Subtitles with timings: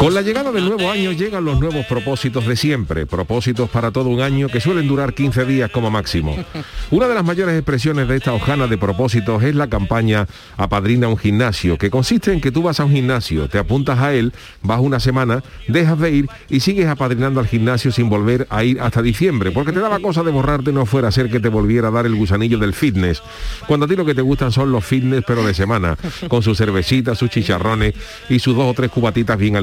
[0.00, 4.08] Con la llegada del nuevo año llegan los nuevos propósitos de siempre, propósitos para todo
[4.08, 6.42] un año que suelen durar 15 días como máximo.
[6.90, 11.18] Una de las mayores expresiones de esta hojana de propósitos es la campaña Apadrina un
[11.18, 14.32] gimnasio, que consiste en que tú vas a un gimnasio, te apuntas a él,
[14.62, 18.80] vas una semana, dejas de ir y sigues apadrinando al gimnasio sin volver a ir
[18.80, 21.88] hasta diciembre, porque te daba cosa de borrarte no fuera a ser que te volviera
[21.88, 23.22] a dar el gusanillo del fitness.
[23.66, 26.56] Cuando a ti lo que te gustan son los fitness pero de semana, con sus
[26.56, 27.92] cervecitas, sus chicharrones
[28.30, 29.56] y sus dos o tres cubatitas bien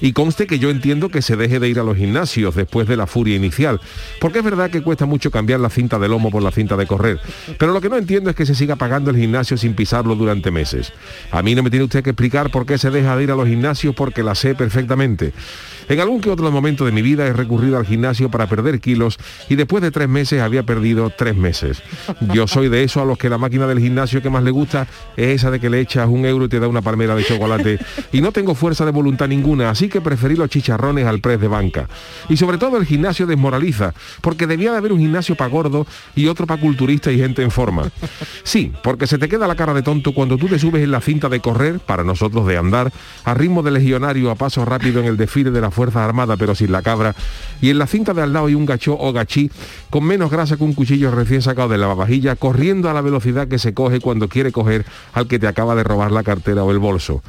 [0.00, 2.96] Y conste que yo entiendo que se deje de ir a los gimnasios después de
[2.96, 3.80] la furia inicial,
[4.20, 6.86] porque es verdad que cuesta mucho cambiar la cinta de lomo por la cinta de
[6.86, 7.20] correr,
[7.58, 10.50] pero lo que no entiendo es que se siga pagando el gimnasio sin pisarlo durante
[10.50, 10.92] meses.
[11.30, 13.36] A mí no me tiene usted que explicar por qué se deja de ir a
[13.36, 15.32] los gimnasios porque la sé perfectamente.
[15.88, 19.18] En algún que otro momento de mi vida he recurrido al gimnasio para perder kilos
[19.48, 21.82] y después de tres meses había perdido tres meses.
[22.32, 24.86] Yo soy de eso a los que la máquina del gimnasio que más le gusta
[25.16, 27.78] es esa de que le echas un euro y te da una palmera de chocolate.
[28.12, 31.48] Y no tengo fuerza de voluntad ninguna, así que preferí los chicharrones al press de
[31.48, 31.88] banca.
[32.28, 36.26] Y sobre todo el gimnasio desmoraliza, porque debía de haber un gimnasio para gordo y
[36.26, 37.88] otro para culturista y gente en forma.
[38.42, 41.00] Sí, porque se te queda la cara de tonto cuando tú te subes en la
[41.00, 42.92] cinta de correr, para nosotros de andar,
[43.24, 46.54] a ritmo de legionario a paso rápido en el desfile de la Fuerzas Armadas, pero
[46.54, 47.14] sin la cabra,
[47.60, 49.50] y en la cinta de al lado hay un gachó o gachí
[49.90, 53.46] con menos grasa que un cuchillo recién sacado de la lavavajilla, corriendo a la velocidad
[53.46, 56.72] que se coge cuando quiere coger al que te acaba de robar la cartera o
[56.72, 57.22] el bolso.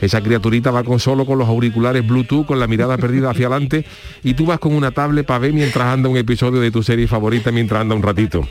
[0.00, 3.84] Esa criaturita va con solo con los auriculares Bluetooth, con la mirada perdida hacia adelante,
[4.24, 7.06] y tú vas con una tablet para ver mientras anda un episodio de tu serie
[7.06, 8.42] favorita mientras anda un ratito.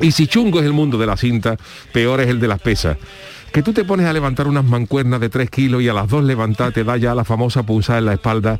[0.00, 1.56] Y si chungo es el mundo de la cinta,
[1.92, 2.96] peor es el de las pesas
[3.52, 6.24] que tú te pones a levantar unas mancuernas de 3 kilos y a las dos
[6.24, 8.58] levantar te da ya la famosa pulsada en la espalda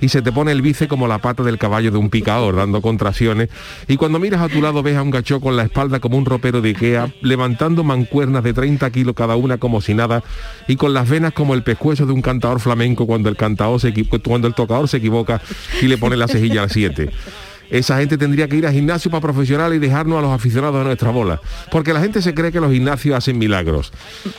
[0.00, 2.80] y se te pone el bice como la pata del caballo de un picador, dando
[2.80, 3.48] contracciones.
[3.88, 6.24] Y cuando miras a tu lado ves a un gachó con la espalda como un
[6.24, 10.22] ropero de Ikea, levantando mancuernas de 30 kilos cada una como si nada,
[10.66, 13.92] y con las venas como el pescuezo de un cantador flamenco cuando el cantador se
[14.22, 15.40] cuando el tocador se equivoca
[15.82, 17.10] y le pone la cejilla al 7
[17.70, 20.84] esa gente tendría que ir al gimnasio para profesional y dejarnos a los aficionados de
[20.84, 21.40] nuestra bola.
[21.70, 23.92] Porque la gente se cree que los gimnasios hacen milagros.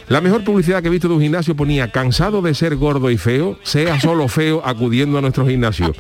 [0.08, 3.18] La mejor publicidad que he visto de un gimnasio ponía, cansado de ser gordo y
[3.18, 5.94] feo, sea solo feo acudiendo a nuestro gimnasio.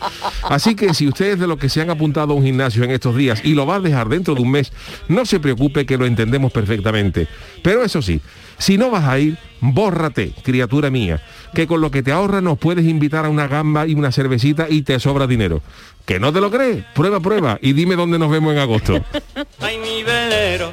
[0.43, 3.15] Así que si ustedes de los que se han apuntado a un gimnasio en estos
[3.15, 4.71] días y lo va a dejar dentro de un mes,
[5.07, 7.27] no se preocupe que lo entendemos perfectamente.
[7.61, 8.21] Pero eso sí,
[8.59, 11.21] si no vas a ir, bórrate, criatura mía,
[11.55, 14.67] que con lo que te ahorra nos puedes invitar a una gamba y una cervecita
[14.69, 15.61] y te sobra dinero.
[16.05, 16.85] ¿Que no te lo crees?
[16.93, 18.93] Prueba, prueba y dime dónde nos vemos en agosto.
[19.59, 20.71] Ay, mi velero,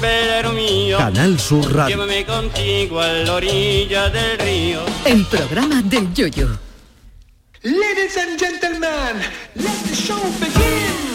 [0.00, 0.98] velero mío.
[0.98, 1.96] Canal Sur Radio.
[1.96, 4.80] Llévame contigo a la orilla del río.
[5.04, 6.48] El programa del Yoyo.
[7.62, 9.20] Ladies and gentlemen,
[9.56, 11.07] let the show begin.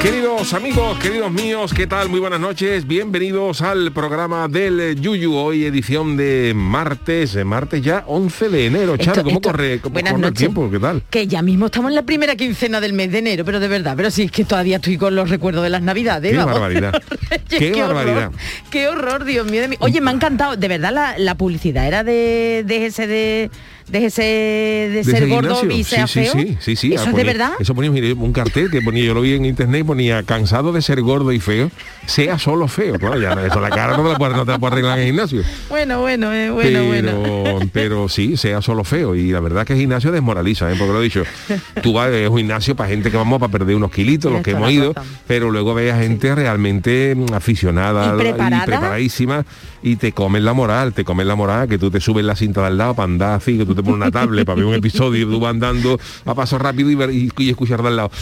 [0.00, 2.08] Queridos amigos, queridos míos, ¿qué tal?
[2.08, 2.86] Muy buenas noches.
[2.86, 5.34] Bienvenidos al programa del Yuyu.
[5.36, 8.96] Hoy edición de martes, eh, martes ya 11 de enero.
[8.96, 10.70] Charo, Esto- ¿cómo esto- corre, cómo buenas corre el tiempo?
[10.70, 11.02] ¿Qué tal?
[11.10, 13.92] Que ya mismo estamos en la primera quincena del mes de enero, pero de verdad,
[13.94, 16.30] pero sí es que todavía estoy con los recuerdos de las navidades.
[16.32, 16.54] Qué vamos.
[16.54, 16.92] barbaridad.
[17.30, 17.44] Reyes,
[17.74, 18.30] Qué horror, barbaridad.
[18.70, 19.76] qué horror, Dios mío de mí.
[19.80, 23.50] Oye, me ha encantado, de verdad la, la publicidad era de, de ese de,
[23.90, 26.32] de ese de ¿De ser gordo y sea sí, feo.
[26.32, 26.94] Sí, sí, sí.
[26.94, 27.52] ¿Eso ah, es de ponía- verdad?
[27.58, 31.00] Eso ponía un cartel que ponía, yo lo vi en internet, ponía cansado de ser
[31.02, 31.70] gordo y feo,
[32.10, 32.98] sea solo feo.
[32.98, 35.02] Claro, ya eso la cara no te la puedes, no te la puedes arreglar en
[35.02, 35.42] el gimnasio.
[35.68, 37.70] Bueno, bueno, eh, bueno, pero, bueno.
[37.72, 39.14] pero sí, sea solo feo.
[39.14, 40.74] Y la verdad que el gimnasio desmoraliza, ¿eh?
[40.78, 41.22] porque lo he dicho,
[41.82, 44.50] tú vas a un gimnasio para gente que vamos para perder unos kilitos, los que
[44.52, 44.92] hemos ido,
[45.26, 48.64] pero luego ves a gente realmente mm, aficionada ¿Y preparada?
[48.66, 49.44] preparadísima
[49.82, 52.60] y te comen la moral, te comen la moral, que tú te subes la cinta
[52.60, 54.74] de al lado para andar así, que tú te pones una tablet para ver un
[54.74, 58.10] episodio y tú vas andando a paso rápido y, y- y escuchar de al lado.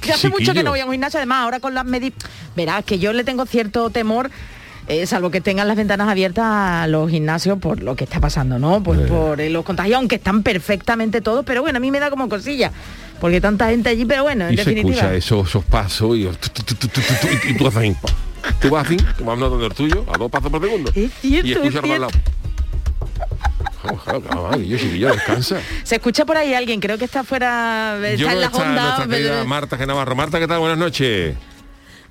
[0.00, 2.18] Que hace mucho que no voy a un gimnasio, además ahora con las medidas...
[2.56, 4.30] Verás que yo le tengo cierto temor,
[4.88, 8.58] eh, salvo que tengan las ventanas abiertas a los gimnasios por lo que está pasando,
[8.58, 8.82] ¿no?
[8.82, 12.10] Pues por eh, los contagios, aunque están perfectamente todos, pero bueno, a mí me da
[12.10, 12.72] como cosilla,
[13.20, 16.28] porque tanta gente allí, pero bueno, en y se escucha esos, esos pasos y,
[17.56, 17.96] tú haces ahí,
[18.60, 20.90] tú vas así, como hablando del tuyo, a dos pasos por segundo.
[20.94, 22.12] Es cierto, y es escuchas al lado.
[23.82, 25.60] Descansa.
[25.84, 28.68] Se escucha por ahí alguien, creo que está fuera, está Yo en las que está
[28.70, 29.08] ondas.
[29.08, 30.14] querida Marta Genavarro.
[30.14, 30.60] Marta, ¿qué tal?
[30.60, 31.36] Buenas noches.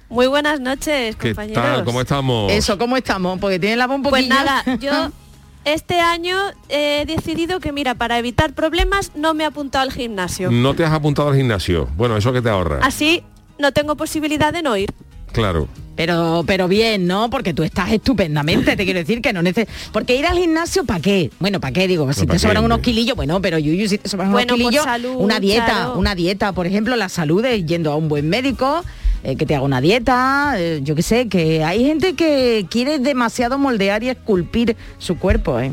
[0.10, 1.64] Muy buenas noches, ¿Qué compañeros.
[1.64, 1.86] tal?
[1.86, 2.52] ¿Cómo estamos?
[2.52, 3.40] Eso, ¿cómo estamos?
[3.40, 5.10] Porque tiene la voz un Pues nada, yo
[5.66, 6.38] este año
[6.68, 10.52] he decidido que, mira, para evitar problemas no me he apuntado al gimnasio.
[10.52, 11.88] No te has apuntado al gimnasio.
[11.96, 12.80] Bueno, eso que te ahorra.
[12.84, 13.24] Así
[13.58, 14.92] no tengo posibilidad de no ir.
[15.32, 15.70] Claro.
[16.02, 17.30] Pero, pero bien, ¿no?
[17.30, 19.92] Porque tú estás estupendamente, te quiero decir que no necesitas...
[19.92, 21.30] Porque ir al gimnasio, ¿para qué?
[21.40, 21.88] Bueno, ¿para qué?
[21.88, 22.66] Digo, si ¿pa' te sobran qué?
[22.66, 26.00] unos kilillos, bueno, pero Yuyu, si te sobran Bueno, unos kilillos, salud, una dieta, claro.
[26.00, 28.84] una dieta, por ejemplo, la salud es yendo a un buen médico,
[29.24, 32.98] eh, que te haga una dieta, eh, yo qué sé, que hay gente que quiere
[32.98, 35.72] demasiado moldear y esculpir su cuerpo, ¿eh?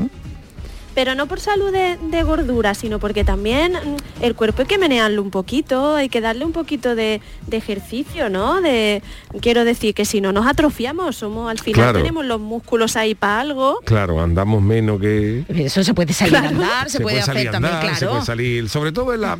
[0.98, 4.78] Pero no por salud de, de gordura, sino porque también mm, el cuerpo hay que
[4.78, 8.60] menearlo un poquito, hay que darle un poquito de, de ejercicio, ¿no?
[8.60, 9.00] De,
[9.40, 11.98] quiero decir que si no nos atrofiamos, somos al final Claro.
[12.00, 13.78] tenemos los músculos ahí para algo.
[13.84, 15.44] Claro, andamos menos que...
[15.50, 18.12] Eso se puede salir a andar, se, puede, salir hacer a también, andar, se claro.
[18.14, 19.38] puede salir, sobre todo la,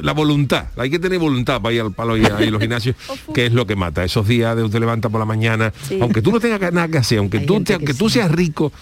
[0.00, 2.96] la voluntad, hay que tener voluntad para ir al palo y a, los gimnasios,
[3.32, 4.02] que es lo que mata.
[4.02, 5.98] Esos días de usted levanta por la mañana, Sí.
[6.00, 8.72] aunque tú no tengas nada que hacer, aunque Hay tú, te- aunque tú seas rico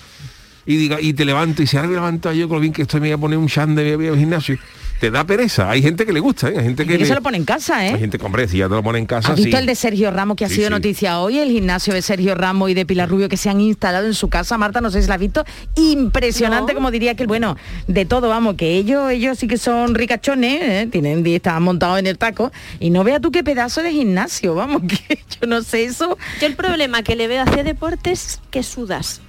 [0.67, 2.83] y diga y te levanto y si ahora me levanto yo con lo bien que
[2.83, 4.59] estoy me voy a poner un chan de voy al gimnasio,
[5.01, 5.69] te da pereza.
[5.69, 6.55] Hay gente que le gusta, ¿eh?
[6.57, 7.99] hay gente que, Que le- se lo pone en casa, hay ¿eh?
[7.99, 10.11] gente que hombre, si ya te lo pone en casa, ¿Has visto el de Sergio
[10.11, 10.73] Ramos que ha Sí, sido sí.
[10.73, 11.39] noticia hoy?
[11.39, 14.29] El gimnasio de Sergio Ramos y de Pilar Rubio que se han instalado en su
[14.29, 14.57] casa.
[14.57, 15.45] Marta, no sé si la has visto.
[15.77, 16.77] Impresionante, No.
[16.79, 17.57] como diría que, bueno,
[17.87, 20.89] de todo, vamos, que ellos, ellos sí que son ricachones, ¿eh?
[20.91, 22.53] tienen, están montados en el taco.
[22.81, 26.17] Y no vea tú qué pedazo de gimnasio, vamos, que yo no sé eso.
[26.41, 29.21] Yo el problema que le veo a hacer deporte es que sudas.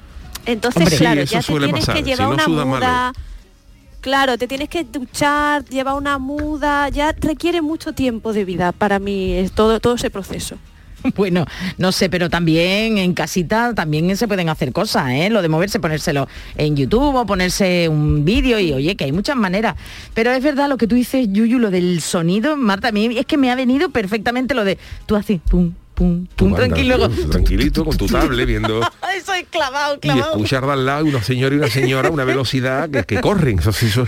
[0.46, 1.96] Entonces, Hombre, claro, sí, ya te tienes pasar.
[1.96, 3.14] que llevar una muda.
[4.02, 9.00] Claro, te tienes que duchar, llevar una muda, ya requiere mucho tiempo de vida para
[9.00, 10.58] mí es todo, todo ese proceso.
[11.16, 11.46] Bueno,
[11.78, 15.30] no sé, pero también en casita también se pueden hacer cosas, ¿eh?
[15.30, 16.28] Lo de moverse, ponérselo
[16.58, 19.76] en YouTube o ponerse un vídeo y oye, que hay muchas maneras.
[20.14, 23.26] Pero es verdad lo que tú dices, Yuyu, lo del sonido, Marta, a mí es
[23.26, 27.10] que me ha venido perfectamente lo de tú haces pum, pum, tranquilo.
[27.30, 28.82] tranquilito con tu tablet viendo
[29.18, 32.26] Eso es clavado, y escuchar de al lado una señora y una señora a una
[32.26, 33.60] velocidad que, que corren.
[33.60, 34.06] Eso, sí, eso-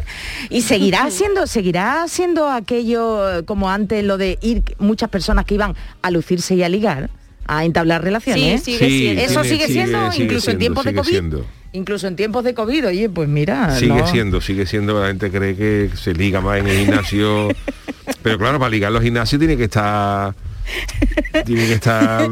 [0.50, 5.54] Y seguirá siendo, seguirá siendo aquello eh, como antes lo de ir muchas personas que
[5.54, 7.10] iban a lucirse y a ligar,
[7.46, 8.62] a entablar relaciones.
[8.62, 9.22] Sí, sigue Sí, siendo.
[9.22, 11.08] Eso sigue, sigue- siendo, sigue incluso en tiempos de COVID.
[11.10, 11.46] siendo.
[11.72, 13.76] Incluso en tiempos de COVID, oye, pues mira.
[13.78, 14.06] Sigue no.
[14.06, 17.48] siendo, sigue siendo, la gente cree que se liga más en el gimnasio.
[18.22, 20.34] Pero claro, para ligar los gimnasios tiene que estar.
[21.44, 22.28] Tiene que estar.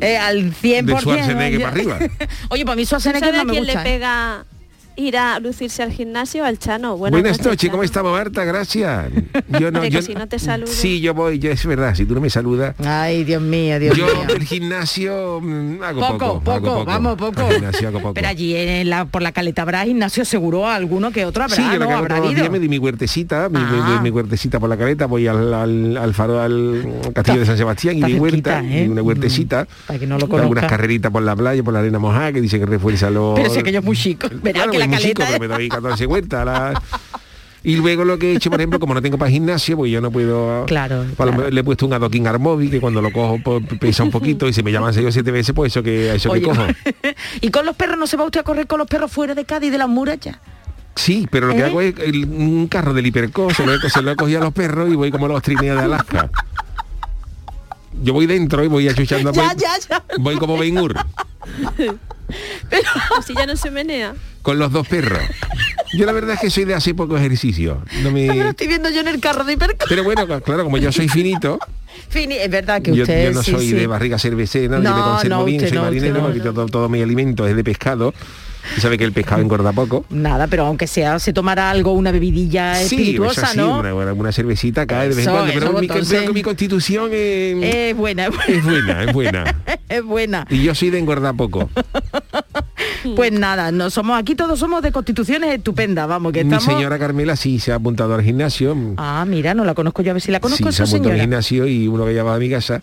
[0.00, 0.82] Eh, al 100%.
[0.84, 1.98] De Schwarzenegger para arriba.
[2.50, 3.82] Oye, para mí ¿Tú Schwarzenegger sabes no a me quién gusta.
[3.84, 3.92] le ¿eh?
[3.94, 4.44] pega
[4.96, 6.44] ir a lucirse al gimnasio?
[6.44, 6.96] Al Chano.
[6.96, 7.84] Buenas, Buenas noches, ¿cómo Chano.
[7.84, 8.44] estamos, Marta?
[8.44, 9.10] Gracias.
[9.60, 10.66] Yo no, De que yo, si no te saludo.
[10.70, 12.74] Sí, yo voy, yo, es verdad, si tú no me saludas.
[12.84, 14.24] Ay, Dios mío, Dios Yo mío.
[14.28, 16.84] del gimnasio mm, hago Poco, poco, poco, hago poco.
[16.84, 17.48] vamos, poco.
[17.50, 18.14] Gimnasio hago poco.
[18.14, 21.62] Pero allí en la, por la caleta habrá gimnasio seguro alguno que otro habrá, Sí,
[21.62, 21.86] yo lo ¿no?
[21.86, 24.00] que hago Habrá me di mi huertecita, mi, mi- Ah.
[24.02, 26.82] mi huertecita por la caleta, voy al, al, al faro, al
[27.14, 28.84] castillo de San Sebastián y mi huerta, ¿eh?
[28.86, 31.80] y una huertecita, Mm, para que no lo algunas carreritas por la playa, por la
[31.80, 33.34] arena mojada, que dice que refuerza los...
[33.38, 34.28] Pero sé que yo es muy chico.
[34.42, 35.38] Verá Claro, que la es muy chico, caleta...
[35.38, 36.44] pero me doy 14 vueltas.
[36.46, 36.82] la-
[37.64, 40.00] Y luego lo que he hecho, por ejemplo, como no tengo para gimnasio, pues yo
[40.00, 40.64] no puedo...
[40.66, 41.48] Claro, claro.
[41.50, 44.52] Le he puesto un adoquín móvil que cuando lo cojo pues, pesa un poquito y
[44.52, 46.66] se me llaman 6 o 7 veces, pues eso que, eso que cojo.
[47.40, 49.44] y con los perros no se va usted a correr con los perros fuera de
[49.44, 50.36] Cádiz de las murallas.
[50.96, 51.64] Sí, pero lo que ¿Eh?
[51.64, 54.44] hago es el- un carro del hiperco, se lo, he, se lo he cogido a
[54.44, 56.30] los perros y voy como los trineos de Alaska.
[58.02, 60.04] Yo voy dentro y voy achuchando Ya, voy, ya, ya.
[60.18, 60.74] voy como Ben
[63.16, 64.14] Hur, Si ya no se menea.
[64.42, 65.20] con los dos perros.
[65.94, 67.82] Yo la verdad es que soy de hacer poco ejercicio.
[68.02, 69.84] No me- estoy viendo yo en el carro de hiperco.
[69.88, 71.58] Pero bueno, claro, como yo soy finito,
[72.08, 73.72] Fini, es verdad que yo, usted yo no sí, soy sí.
[73.74, 76.44] de barriga cervecera, yo No, me conservo no, bien, soy marinero, no, porque no.
[76.52, 78.14] todo, todo mi alimento es de pescado.
[78.76, 80.04] Y sabe que el pescado engorda poco.
[80.10, 83.78] Nada, pero aunque sea se tomará algo, una bebidilla Sí, espirituosa, eso sí, ¿no?
[84.14, 87.56] una, cervecita cae de vez en cuando, pero mi, entonces- creo que mi constitución es,
[87.62, 89.02] Es buena, es buena.
[89.04, 89.56] es buena.
[89.88, 90.46] es buena.
[90.50, 91.68] Y yo soy de engordar poco.
[93.16, 96.72] Pues nada, no somos aquí todos somos de constituciones estupendas, vamos, que Mi estamos.
[96.72, 98.76] señora Carmela sí se ha apuntado al gimnasio.
[98.96, 100.94] Ah, mira, no la conozco yo, a ver si la conozco sí, se esa ha
[100.96, 102.80] apuntado al gimnasio y uno que llevaba a mi casa.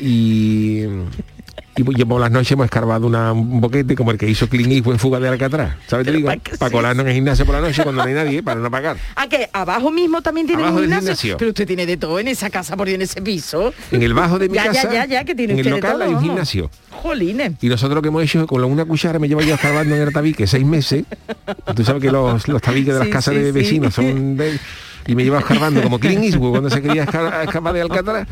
[0.00, 0.82] Y,
[1.78, 4.72] y yo por las noches hemos escarbado una- un boquete como el que hizo Clint
[4.72, 5.76] Eastwood en Fuga de Alcatraz.
[5.86, 6.06] ¿Sabes?
[6.06, 6.26] Te digo,
[6.58, 8.70] ¿para qué colarnos en el gimnasio por la noche cuando no hay nadie, para no
[8.70, 8.96] pagar.
[9.16, 10.98] Ah, que abajo mismo también tiene un gimnasio?
[11.00, 11.36] gimnasio.
[11.38, 13.72] Pero usted tiene de todo en esa casa, por en ese piso.
[13.92, 15.92] En el bajo de mi ya, casa, ya, ya, ya, que tiene en el local
[15.92, 16.70] todo, hay un gimnasio.
[16.90, 17.52] Jolines.
[17.60, 20.02] Y nosotros lo que hemos hecho es con una cuchara me llevo yo escarbando en
[20.02, 21.04] el tabique seis meses.
[21.76, 23.52] Tú sabes que los, los tabiques de las Sí, casas sí, de sí.
[23.52, 24.58] vecinos son de...
[25.08, 28.28] y me lleva escarbando como Clint Eastwood cuando se quería esca- escapar de Alcatraz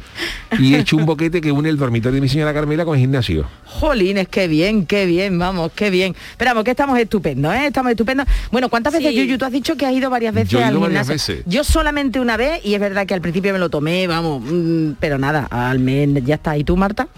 [0.59, 3.00] y he hecho un boquete que une el dormitorio de mi señora Carmela con el
[3.00, 3.47] gimnasio.
[3.64, 6.14] Jolines, qué bien, qué bien, vamos, qué bien.
[6.30, 7.66] Esperamos que estamos estupendos, ¿eh?
[7.66, 8.26] Estamos estupendos.
[8.52, 9.16] Bueno, ¿cuántas veces, Sí.
[9.16, 11.35] Yuyu, tú has dicho que has ido varias veces Yo he al varias gimnasio?
[11.35, 11.45] veces.
[11.47, 14.92] Yo solamente una vez y es verdad que al principio me lo tomé, vamos, mm,
[15.00, 16.56] pero nada, al mes ya está.
[16.59, 17.09] ¿Y tú, Marta?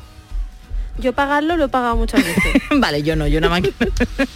[1.00, 2.62] Yo pagarlo lo he pagado muchas veces.
[2.80, 3.72] vale, yo no, yo nada más que...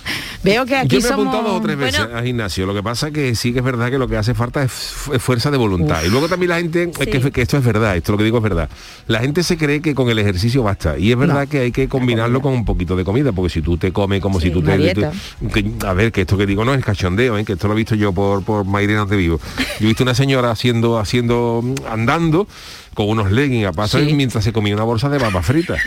[0.45, 1.27] Veo que aquí Yo me he somos...
[1.29, 2.19] apuntado dos o tres veces Bueno.
[2.19, 2.67] al gimnasio.
[2.67, 5.13] Lo que pasa que sí que es verdad que lo que hace falta es, fu-
[5.15, 6.03] es fuerza de voluntad.
[6.05, 7.31] Y luego también la gente, es que, Sí.
[7.31, 8.69] que esto es verdad, esto lo que digo es verdad.
[9.07, 10.99] La gente se cree que con el ejercicio basta.
[10.99, 11.49] Y es verdad No.
[11.49, 14.41] que hay que combinarlo con un poquito de comida, porque si tú te comes como
[14.41, 14.77] Sí, si tú te...
[14.77, 15.13] dieta.
[15.41, 17.45] tú- que- a ver, que esto que digo no es cachondeo, ¿eh?
[17.45, 19.39] que esto lo he visto yo por, por Mairena donde vivo.
[19.79, 22.49] Yo he visto una señora haciendo, haciendo, andando
[22.95, 24.13] con unos leggings a paso Sí.
[24.13, 25.81] mientras se comía una bolsa de papas fritas.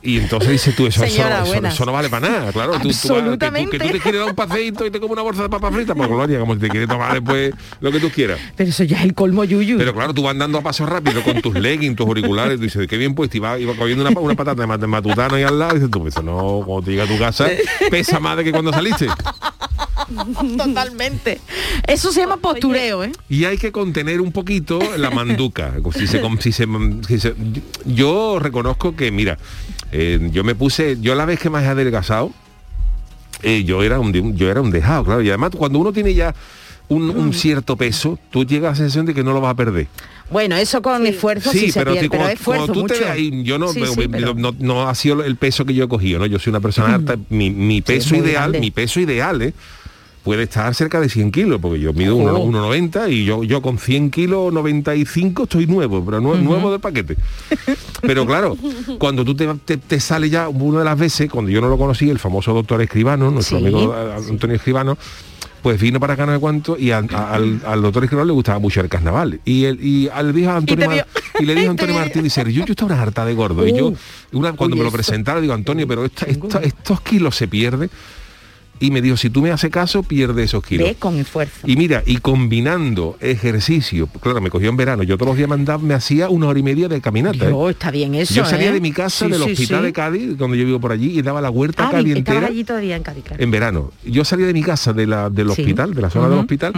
[0.00, 1.74] Y entonces dices tú, eso, eso, Señora, no- eso- buenas.
[1.74, 2.72] eso no vale para nada, claro.
[2.74, 3.78] Tú, que, tú, Absolutamente.
[3.78, 5.96] que tú te quieres dar un paseíto y te comes una bolsa de papas fritas,
[5.96, 8.38] pues Gloria, como si te quieres tomar después lo que tú quieras.
[8.56, 9.76] Pero eso ya es el colmo, Yuyu.
[9.76, 12.86] Pero claro, tú vas andando a paso rápido con tus leggings, tus auriculares, tú dices,
[12.86, 15.42] qué bien pues, y vas, iba cogiendo una, una patata de mat- de matutano ahí
[15.42, 17.48] al lado, y dices tú, eso no, cuando te llega a tu casa,
[17.90, 19.08] pesa más de que cuando saliste.
[20.56, 21.40] Totalmente.
[21.86, 23.12] Eso se llama postureo, ¿eh?
[23.28, 25.74] Y hay que contener un poquito la manduca.
[25.92, 26.66] Si se, si se-
[27.06, 27.34] si se-
[27.84, 29.38] yo reconozco que, mira,
[29.92, 32.30] eh, yo me puse, yo la vez que más he adelgazado,
[33.42, 35.22] eh, yo era un yo era un dejado, claro.
[35.22, 36.34] Y además cuando uno tiene ya
[36.88, 39.56] un, un cierto peso, tú llegas a la sensación de que no lo vas a
[39.56, 39.86] perder.
[40.30, 43.04] Bueno, eso con esfuerzo sí, se pero, pierde, pero cuando, esfuerzo cuando tú te mucho.
[43.06, 45.64] ves ahí, yo no, Sí, me- sí, me- pero- no, no ha sido el peso
[45.64, 46.26] que yo he cogido, ¿no?
[46.26, 48.60] Yo soy una persona alta, mi, mi peso ideal, grande.
[48.60, 49.54] mi peso ideal, ¿eh?
[50.28, 52.44] Puede estar cerca de 100 kilos, porque yo mido Ojo.
[52.50, 56.80] 1,90 1,90 y yo, yo con 100 kilos 95 estoy nuevo, pero no, nuevo del
[56.80, 57.16] paquete.
[58.02, 58.54] Pero claro,
[58.98, 61.78] cuando tú te, te, te sale ya una de las veces, cuando yo no lo
[61.78, 63.64] conocí, el famoso doctor Escribano, nuestro Sí.
[63.64, 64.98] amigo Antonio Escribano,
[65.62, 68.32] pues vino para acá no sé cuánto y al, a- al- al doctor Escribano le
[68.34, 69.40] gustaba mucho el carnaval.
[69.46, 71.40] Y, él, y al dijo a Antonio Mar- vio.
[71.40, 71.94] y le dijo a Y Antonio.
[71.98, 73.66] Martín, dice, yo, yo estaba una harta de gordo.
[73.66, 73.96] y yo, Uh.
[74.32, 77.90] una, cuando me lo presentaron, digo, Antonio, pero esta- esta- estos kilos se pierden.
[78.80, 80.88] Y me dijo, si tú me haces caso, pierde esos kilos.
[80.88, 81.66] Ve con esfuerzo.
[81.66, 85.54] Y mira, y combinando ejercicio, claro, me cogió en verano, yo todos los días me,
[85.56, 87.46] andaba- me hacía una hora y media de caminata.
[87.46, 87.50] ¿eh?
[87.50, 88.72] Yo, está bien eso, Yo salía ¿eh?
[88.72, 89.86] de mi casa, Sí, del sí, hospital sí.
[89.86, 92.64] de Cádiz, donde yo vivo por allí, y daba la huerta Ah, Cádiz entera allí
[92.64, 93.42] todavía en Cádiz, claro.
[93.42, 93.90] en verano.
[94.04, 96.72] Yo salía de mi casa de la, del hospital, de la zona del hospital,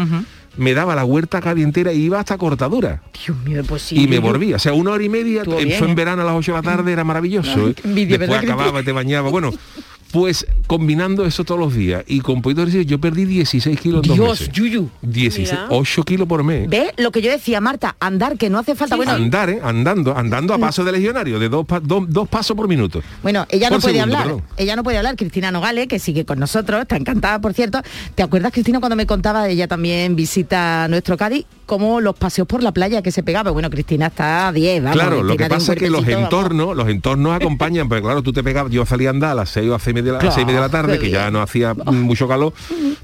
[0.57, 3.02] me daba la huerta Cádiz entera y iba hasta cortadura.
[3.26, 4.00] Dios mío, pues sí.
[4.02, 5.97] y me volvía, o sea, una hora y media, eh, bien, fue en ¿eh?
[5.97, 7.69] verano a las 8 de la tarde, era maravilloso.
[7.69, 7.75] ¿eh?
[7.85, 9.30] Después acababa, te bañaba.
[9.30, 9.52] Bueno,
[10.12, 14.17] pues combinando eso todos los días y con poquito yo perdí 16 kilos en dos
[14.17, 14.52] Dios, meses.
[14.52, 14.88] Yuyu.
[15.02, 15.67] 16, Mira.
[15.71, 16.69] 8 kilos por mes.
[16.69, 17.97] ¿Ve lo que yo decía, Marta?
[18.00, 18.97] Andar, que no hace falta.
[18.97, 19.61] bueno, Andar, ¿eh?
[19.62, 23.02] andando, andando a paso de legionario, de dos, pa- dos, dos pasos por minuto.
[23.23, 24.35] Bueno, ella no puede segundo, hablar.
[24.37, 24.45] perdón.
[24.57, 25.17] Ella no puede hablar.
[25.17, 27.81] Cristina Nogales, que sigue con nosotros, está encantada, por cierto.
[28.14, 32.62] ¿Te acuerdas, Cristina, cuando me contaba, ella también visita nuestro Cádiz, como los paseos por
[32.62, 33.50] la playa que se pegaba?
[33.50, 34.97] Bueno, Cristina está a 10, vamos.
[34.97, 36.25] claro, lo que pasa es que los vamos.
[36.25, 39.50] entornos, los entornos acompañan, pero claro, tú te pegabas, yo salía a andar a las
[39.50, 41.11] 6 o a las 6 media, a las seis y media de la tarde, que
[41.11, 42.52] ya no hacía mm, mucho calor,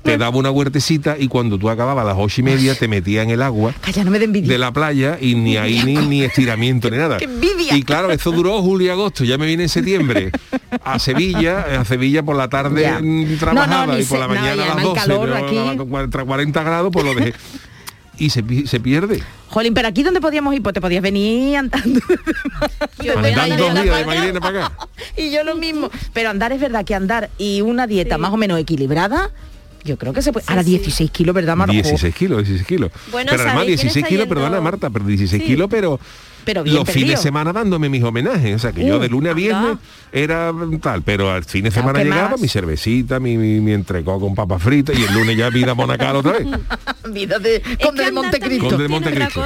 [0.03, 3.25] te daba una huertecita y cuando tú acababas a las 8 y media te metías
[3.25, 4.49] en el agua Calla, no me den envidia.
[4.53, 7.19] de la playa y ni ahí ni, ni estiramiento ni nada.
[7.73, 10.31] Y claro, eso duró julio y agosto, ya me vine en septiembre
[10.85, 12.99] a Sevilla, a Sevilla por la tarde Ya.
[13.00, 15.21] mm, No, trabajaba no, y por se- la mañana a las además el 12, calor
[15.29, 15.59] pero aquí.
[15.59, 17.35] a la- contra 40 grados, pues lo dejé.
[18.19, 19.23] Y se, se pierde.
[19.49, 22.01] Jolín, pero aquí donde podíamos ir, pues te podías venir andando.
[23.03, 24.07] Yo voy Andando andando dos de la días de playa.
[24.07, 24.89] Mairena para acá.
[25.17, 25.91] y yo lo mismo.
[26.13, 28.21] Pero andar es verdad que andar y una dieta Sí.
[28.21, 29.31] más o menos equilibrada,
[29.87, 30.45] yo creo que se puede.
[30.45, 30.71] Sí, Ahora sí.
[30.71, 31.73] 16 kilos, ¿verdad, Marco?
[31.73, 32.90] 16 kilos, 16 kilos.
[33.11, 34.35] Bueno, pero además ¿sabéis quién 16 está kilos, yendo?
[34.35, 35.47] perdona Marta, pero 16 Sí.
[35.49, 35.99] kilos, pero,
[36.45, 38.55] Pero bien los fines de semana dándome mis homenajes.
[38.55, 39.78] O sea, que yo Uh, de lunes a viernes
[40.12, 42.40] era tal, pero al fin de Claro, semana ¿qué llegaba más?
[42.40, 46.16] mi cervecita, mi, mi, mi entrecó con papas fritas y el lunes ya vida monacal
[46.16, 46.47] otra vez.
[47.12, 48.69] Vida de Conde de Montecristo.
[48.69, 49.40] Conde de Montecristo.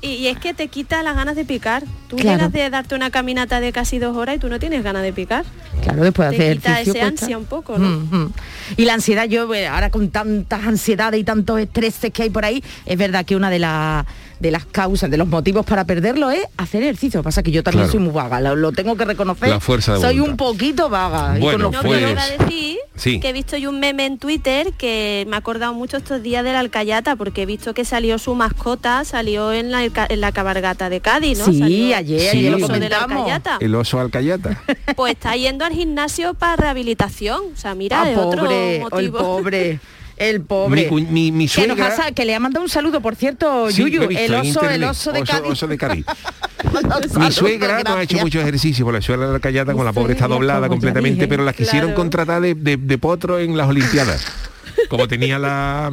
[0.00, 1.82] Y, y es que te quita las ganas de picar.
[2.08, 2.38] Tú Claro.
[2.38, 5.12] llegas de darte una caminata de casi dos horas y tú no tienes ganas de
[5.12, 5.44] picar.
[5.82, 6.92] Claro, después de Te hacer quita ejercicio.
[6.92, 7.24] ese cuesta.
[7.24, 7.88] ansia un poco, ¿no?
[7.88, 8.32] Mm, mm.
[8.78, 12.44] Y la ansiedad, yo eh, ahora con tantas ansiedades y tantos estreses que hay por
[12.44, 14.06] ahí, es verdad que una de, las
[14.40, 17.22] de las causas, de los motivos para perderlo es hacer ejercicio.
[17.22, 17.92] Pasa que yo también Claro.
[17.92, 19.48] soy muy vaga, lo, lo tengo que reconocer.
[19.48, 20.30] La fuerza de Soy voluntad.
[20.30, 21.36] un poquito vaga.
[21.36, 23.20] y Bueno, con los pues- iba a decir Sí.
[23.20, 26.42] que he visto yo un meme en Twitter que me ha acordado mucho estos días
[26.44, 30.32] de la Alcayata, porque he visto que salió su mascota, salió en la, en la
[30.32, 31.44] cabargata de Cádiz, ¿no?
[31.46, 32.46] Sí, Salió ayer, Sí.
[32.46, 32.98] el oso de la.
[33.04, 33.58] Alcayata.
[33.60, 34.60] El oso alcayata.
[34.96, 37.40] Pues está yendo al gimnasio para rehabilitación.
[37.54, 39.18] O sea, mira, Ah, es otro pobre, el motivo.
[39.18, 39.80] pobre,
[40.18, 40.90] el pobre.
[40.90, 42.06] mi, mi que, nos suegra...
[42.06, 45.12] ha que le ha mandado un saludo, por cierto, Sí, Yuyu, el oso, el oso
[45.12, 45.50] de Oso- Cádiz.
[45.52, 46.04] oso de Cádiz.
[47.18, 49.92] Mi suegra no ha hecho mucho ejercicio, porque la suegra de la callata, como la
[49.92, 51.28] pobre está suegra, doblada completamente, dije.
[51.28, 51.96] pero la quisieron Claro.
[51.96, 54.24] contratar de, de- de potro en las Olimpiadas.
[54.88, 55.90] Como tenía la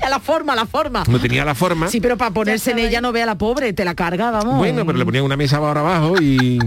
[0.00, 1.04] Ya la forma, la forma.
[1.06, 1.88] No tenía la forma.
[1.88, 4.56] Sí, pero para ponerse en ella no vea la pobre, te la carga, vamos.
[4.56, 6.58] Bueno, pero le ponían una mesa ahora abajo y...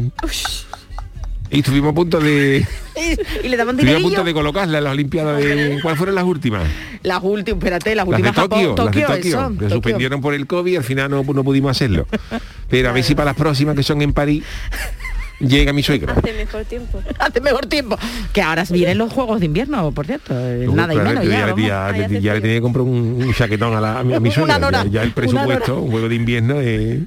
[1.52, 2.66] Y estuvimos a punto de...
[3.44, 5.80] y, le daban Estuvimos a punto de colocarla en las Olimpiadas de...
[5.82, 6.64] ¿Cuáles fueron las últimas?
[7.02, 9.16] Las últimas, espérate, las Las de últimas Tokio, Japón, las de Tokio.
[9.16, 9.70] eso, que Tokio.
[9.70, 12.08] suspendieron por el COVID y al final no, no pudimos hacerlo.
[12.70, 14.44] Pero a ver si para las próximas que son en París
[15.40, 16.14] llega mi suegra.
[16.14, 17.02] Hace mejor tiempo.
[17.20, 17.98] Hace mejor tiempo.
[18.34, 20.34] Que ahora vienen los Juegos de Invierno, por cierto.
[20.38, 23.82] eh, Uy, Nada y menos yo ya, le tenía que comprar un, un chaquetón a,
[23.82, 27.04] la, a mi, a mi ya, ya el presupuesto, un juego de invierno eh,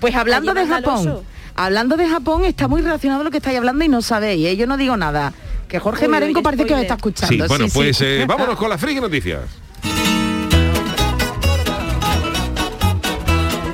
[0.00, 1.20] Pues hablando Allí de Japón.
[1.54, 4.56] Hablando de Japón, está muy relacionado a lo que estáis hablando y no sabéis, ¿eh?
[4.56, 5.32] yo no digo nada.
[5.68, 7.44] Que Jorge Uy, Marenco uy, parece que os está escuchando.
[7.44, 7.76] Sí, bueno, sí, sí.
[7.78, 9.40] pues eh, vámonos con las friki noticias.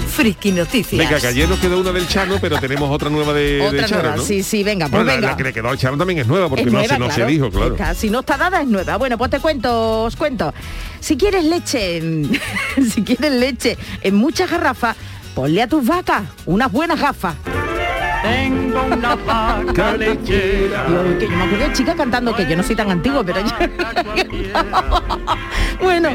[0.09, 0.99] Friki Noticias.
[0.99, 3.89] Venga, que ayer nos quedó una del Chano, pero tenemos otra nueva de, Otra de
[3.89, 4.23] Chano, nueva, ¿no?
[4.23, 5.29] sí, sí, venga, pues Bueno, la- venga.
[5.31, 7.15] La, que le quedó al Chano también es nueva, porque Es no, se, no claro.
[7.15, 7.77] se dijo, claro.
[7.95, 8.99] Si no está dada es nueva.
[8.99, 10.53] Bueno, pues te cuento, os cuento.
[11.01, 12.03] Si quieres leche,
[12.93, 14.95] si quieres leche en muchas garrafas,
[15.35, 17.37] ponle a tus vacas unas buenas gafas.
[18.23, 20.87] Tengo una vaca lechera.
[20.89, 23.41] Yo, que yo me acuerdo de chica cantando, que yo no soy tan antiguo, pero
[23.41, 23.51] yo...
[25.81, 26.11] bueno,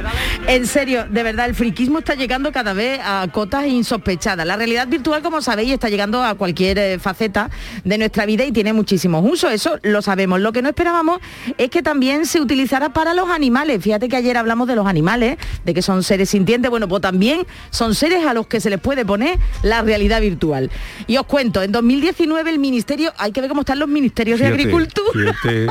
[0.48, 4.46] en serio, de verdad, el friquismo está llegando cada vez a cotas insospechadas.
[4.46, 7.50] La realidad virtual, como sabéis, está llegando a cualquier eh, faceta
[7.84, 10.40] de nuestra vida y tiene muchísimos usos, eso lo sabemos.
[10.40, 11.20] Lo que no esperábamos
[11.58, 13.82] es que también se utilizara para los animales.
[13.82, 17.46] Fíjate que ayer hablamos de los animales, de que son seres sintientes, bueno, pues también
[17.72, 20.70] son seres a los que se les puede poner la realidad virtual.
[21.08, 24.48] Y os cuento, en 2019 el Ministerio, hay que ver cómo están los ministerios de
[24.48, 25.10] Agricultura.
[25.14, 25.68] fíjate.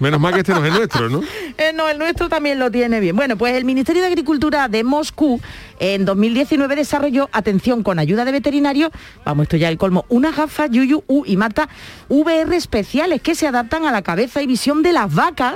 [0.00, 1.22] Menos mal que este no es nuestro, ¿no?
[1.56, 3.16] Eh, no, el nuestro también lo tiene bien.
[3.16, 5.40] Bueno, pues el Ministerio de Agricultura de Moscú
[5.78, 8.90] en 2019 desarrolló, atención, con ayuda de veterinarios,
[9.24, 11.68] vamos, esto ya el colmo, unas gafas Yuyu U y Marta
[12.08, 15.54] VR especiales que se adaptan a la cabeza y visión de las vacas.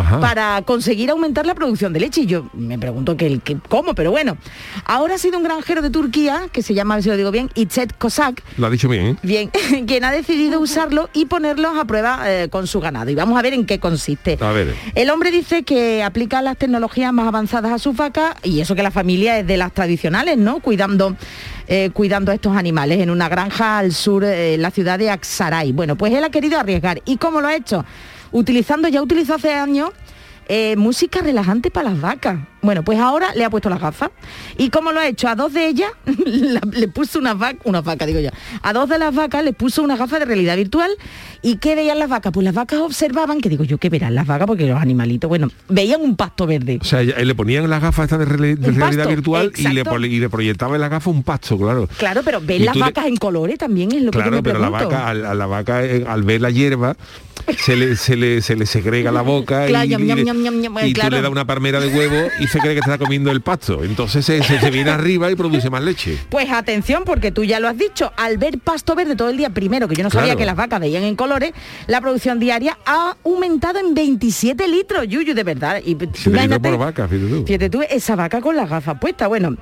[0.00, 0.20] Ajá.
[0.20, 2.22] para conseguir aumentar la producción de leche.
[2.22, 4.36] Y yo me pregunto que, el- que- cómo, pero bueno.
[4.84, 7.30] Ahora ha sido un granjero de Turquía, que se llama, a ver si lo digo
[7.30, 9.16] bien, Itzet Kosak, Lo ha dicho bien, ¿eh?
[9.22, 9.50] Bien,
[9.86, 13.10] quien ha decidido usarlo y ponerlos a prueba eh, con su ganado.
[13.10, 14.38] Y vamos a ver en qué consiste.
[14.40, 14.74] A ver.
[14.94, 18.82] El hombre dice que aplica las tecnologías más avanzadas a sus vacas y eso que
[18.82, 20.60] la familia es de las tradicionales, ¿no?
[20.60, 21.16] Cuidando,
[21.68, 25.10] eh, cuidando a estos animales en una granja al sur, eh, en la ciudad de
[25.10, 25.72] Aksaray.
[25.72, 27.00] Bueno, pues él ha querido arriesgar.
[27.04, 27.84] ¿Y cómo lo ha hecho?
[28.32, 29.90] Utilizando, ya utilizó hace años
[30.48, 32.40] eh, música relajante para las vacas.
[32.62, 34.10] Bueno, pues ahora le ha puesto las gafas.
[34.58, 35.28] ¿Y cómo lo ha hecho?
[35.28, 35.90] A dos de ellas
[36.26, 38.30] la- le puso unas vacas, unas vacas digo yo,
[38.62, 40.90] a dos de las vacas les puso unas gafas de realidad virtual.
[41.42, 42.32] ¿Y qué veían las vacas?
[42.32, 44.46] Pues las vacas observaban, que digo yo, ¿qué verán las vacas?
[44.46, 46.78] Porque los animalitos, bueno, veían un pasto verde.
[46.82, 50.28] O sea, le ponían las gafas estas de, realidad pasto, virtual y le, y le
[50.28, 51.88] proyectaba en la gafa un pasto, claro.
[51.96, 54.68] Claro, pero ven las le- vacas en colores también es lo que me pero la
[54.70, 54.88] pregunto.
[54.90, 56.94] vaca, al- a, la vaca eh, al ver la hierba,
[57.58, 60.24] se le, se le, se le segrega la boca Claro, y, y le-
[60.92, 61.10] claro.
[61.10, 63.82] tú le das una palmera de huevo y se cree que está comiendo el pasto.
[63.84, 66.18] Entonces se, se- se viene arriba y produce más leche.
[66.28, 69.50] Pues atención, porque tú ya lo has dicho, al ver pasto verde todo el día,
[69.50, 71.52] primero, que yo no sabía que las vacas veían en colores,
[71.86, 75.80] la producción diaria ha aumentado en 27 litros, Yuyu, de verdad.
[75.84, 77.44] Y tú Se imagínate- por vaca, fíjate tú.
[77.46, 79.28] Fíjate tú, esa vaca con las gafas puestas.
[79.28, 79.56] Bueno,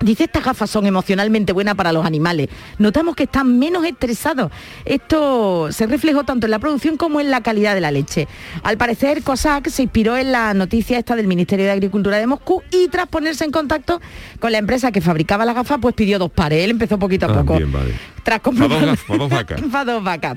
[0.00, 2.48] dice estas gafas son emocionalmente buenas para los animales.
[2.78, 4.50] Notamos que están menos estresados.
[4.84, 8.28] Esto se reflejó tanto en la producción como en la calidad de la leche.
[8.62, 12.62] Al parecer, COSAC se inspiró en la noticia esta del Ministerio de Agricultura de Moscú
[12.70, 14.00] y tras ponerse en contacto
[14.40, 16.62] con la empresa que fabricaba las gafas, pues pidió dos pares.
[16.64, 17.56] Él empezó poquito a Ah, poco.
[17.56, 17.94] bien, vale.
[18.22, 19.60] Tras Pa' dos comprobar- gaf- pa' dos vacas.
[19.72, 20.36] Pa' dos vacas.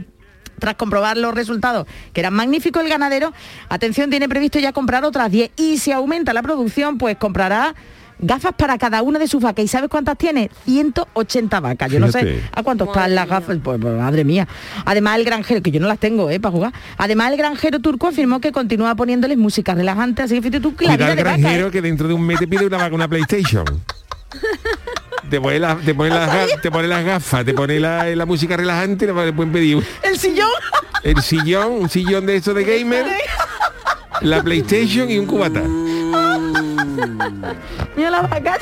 [0.60, 3.32] Tras comprobar los resultados, que eran magníficos, el ganadero,
[3.70, 7.76] atención, tiene previsto ya comprar otras 10 y si aumenta la producción, pues comprará
[8.20, 9.64] gafas para cada una de sus vacas.
[9.66, 10.50] ¿Y sabes cuántas tiene?
[10.66, 11.92] 180 vacas.
[11.92, 13.58] Yo no sé a cuántos están las gafas.
[13.64, 14.48] Pues, pues, madre mía.
[14.86, 16.40] Además, el granjero, que yo no las tengo, ¿eh?
[16.40, 16.74] Para jugar.
[16.98, 20.22] Además, el granjero turco afirmó que continúa poniéndoles música relajante.
[20.24, 21.72] Así que fíjate tú, que la Cuidado vida el vaca, granjero ¿eh?
[21.72, 23.66] que dentro de un mes te pide una vaca, una PlayStation.
[25.30, 28.56] Te pone, la- te, pone las, te pone las gafas, te pone la, la música
[28.58, 30.50] relajante, le le pueden pedir El sillón.
[31.04, 33.06] el sillón, un sillón de esto de gamer,
[34.22, 35.62] la PlayStation y un cubata.
[37.96, 38.58] Mira la vaca.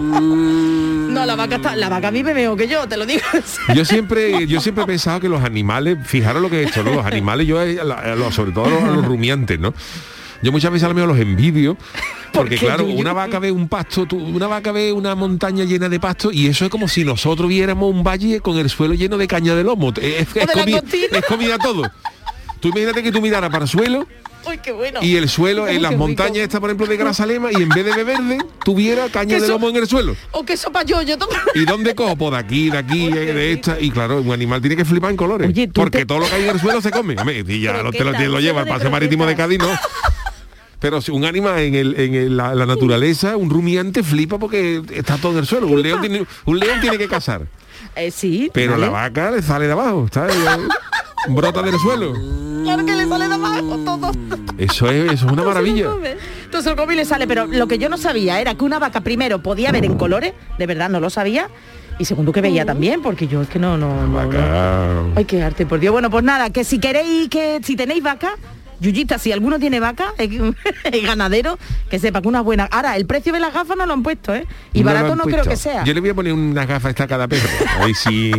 [0.00, 3.22] No, la vaca está, la vaca vive mejor que yo, te lo digo.
[3.74, 6.92] Yo siempre, yo siempre he pensado que los animales, fijaros lo que he hecho, ¿no?
[6.94, 7.78] Los animales, yo eh,
[8.30, 9.74] sobre todo los, los rumiantes, ¿no?
[10.42, 11.76] Yo muchas veces a lo mejor los envidio,
[12.32, 16.00] porque claro, una vaca ve un pasto, tú- una vaca ve una montaña llena de
[16.00, 19.26] pasto y eso es como si nosotros viéramos un valle con el suelo lleno de
[19.26, 19.92] caña de lomo.
[20.00, 20.46] Es, es
[21.12, 21.82] es comida todo.
[22.60, 24.06] Tú imagínate que tú miraras para el suelo
[24.46, 25.00] Uy, qué bueno.
[25.02, 26.04] y el suelo Uy, en las rico.
[26.06, 29.46] montañas esta, por ejemplo, de Grasalema y en vez de de verde tuviera caña de
[29.48, 30.16] lomo en el suelo.
[30.32, 31.32] O que sopa yo, yo tomo.
[31.54, 32.16] ¿Y dónde cojo?
[32.16, 33.78] Pues de aquí, de aquí, eh, de esta.
[33.80, 35.48] Y claro, un animal tiene que flipar en colores.
[35.48, 37.14] Oye, porque te- todo lo que hay en el suelo se come.
[37.46, 39.58] Y ya lo, te lo, te lo Croqueta, lleva al paseo marítimo de Cádiz.
[39.58, 39.68] ¿no?
[40.78, 44.80] Pero si un animal en, el, en el- la, la naturaleza, un rumiante flipa porque
[44.94, 45.66] está todo en el suelo.
[45.66, 47.42] Un león tiene, un león tiene que cazar.
[47.96, 48.50] Eh, sí.
[48.54, 48.86] Pero ¿vale?
[48.86, 50.32] la vaca le sale de abajo, está ahí,
[51.28, 52.14] brota del suelo.
[52.62, 54.12] Claro que le sale de abajo todo.
[54.58, 55.88] Eso es, eso es una maravilla.
[56.44, 59.00] Entonces el COVID le sale, pero lo que yo no sabía era que una vaca
[59.00, 61.48] primero podía ver en colores, de verdad no lo sabía,
[61.98, 65.12] y segundo que veía también, porque yo es que no, no, no.
[65.16, 65.92] Ay, qué arte, por Dios.
[65.92, 68.36] Bueno, pues nada, que si queréis, que si tenéis vaca,
[68.80, 70.30] Yuyita, si alguno tiene vaca, es,
[70.84, 71.58] es ganadero,
[71.90, 72.64] que sepa que una buena.
[72.70, 74.46] Ahora, el precio de las gafas no lo han puesto, ¿eh?
[74.72, 75.84] Y No barato no creo que sea.
[75.84, 77.48] Yo le voy a poner unas gafas esta a cada perro.
[77.84, 78.32] Ver si.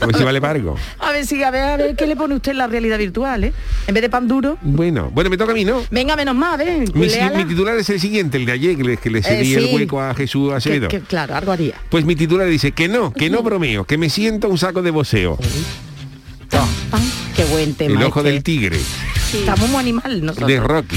[0.00, 0.76] A ver si vale para algo.
[0.98, 3.44] A ver si, a ver, a ver qué le pone usted en la realidad virtual,
[3.44, 3.52] ¿eh?
[3.86, 4.58] En vez de pan duro.
[4.62, 5.82] Bueno, bueno, me toca a mí, ¿no?
[5.90, 6.78] Venga, menos más, a ver.
[6.94, 7.06] Mi,
[7.36, 9.64] mi titular es el siguiente, el de ayer, que le, que le cedí Eh, sí.
[9.68, 10.88] el hueco a Jesús Acevedo.
[10.88, 11.74] que, claro, algo haría.
[11.88, 14.90] Pues mi titular dice que no, que no bromeo, que me siento un saco de
[14.90, 15.38] voceo.
[16.92, 17.98] Ay, qué buen tema.
[17.98, 18.30] El ojo este.
[18.32, 18.78] del tigre,
[19.32, 20.48] Estamos muy animal nosotros.
[20.48, 20.96] de Rocky.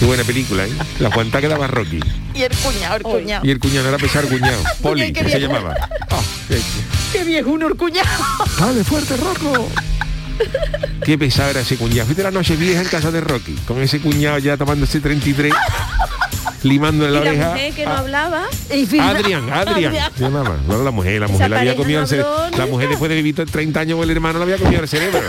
[0.00, 0.72] Qué buena película, ¿eh?
[0.98, 2.00] La Juanta que daba Rocky.
[2.34, 3.46] Y el cuñado, el cuñado.
[3.46, 4.62] Y el cuñado era pesar cuñado.
[4.82, 5.74] Poli, que se llamaba.
[6.12, 6.60] Ah, qué-
[7.12, 8.08] Qué viejuno el cuñado.
[8.58, 9.68] Dale fuerte, Rocco.
[11.04, 12.06] Qué pesado era ese cuñado.
[12.06, 15.52] Fuiste la noche vieja en casa de Rocky, con ese cuñado ya tomándose 33,
[16.64, 17.48] limándole la Y la oreja.
[17.50, 18.44] mujer que no a- hablaba.
[19.02, 19.94] Adrián, Adrián.
[20.16, 20.56] Se llamaba.
[20.66, 22.36] No, la mujer, la Esa mujer la había comido el no cerebro.
[22.38, 24.88] habló La mujer después de vivir 30 años con el hermano la había comido el
[24.88, 25.20] cerebro.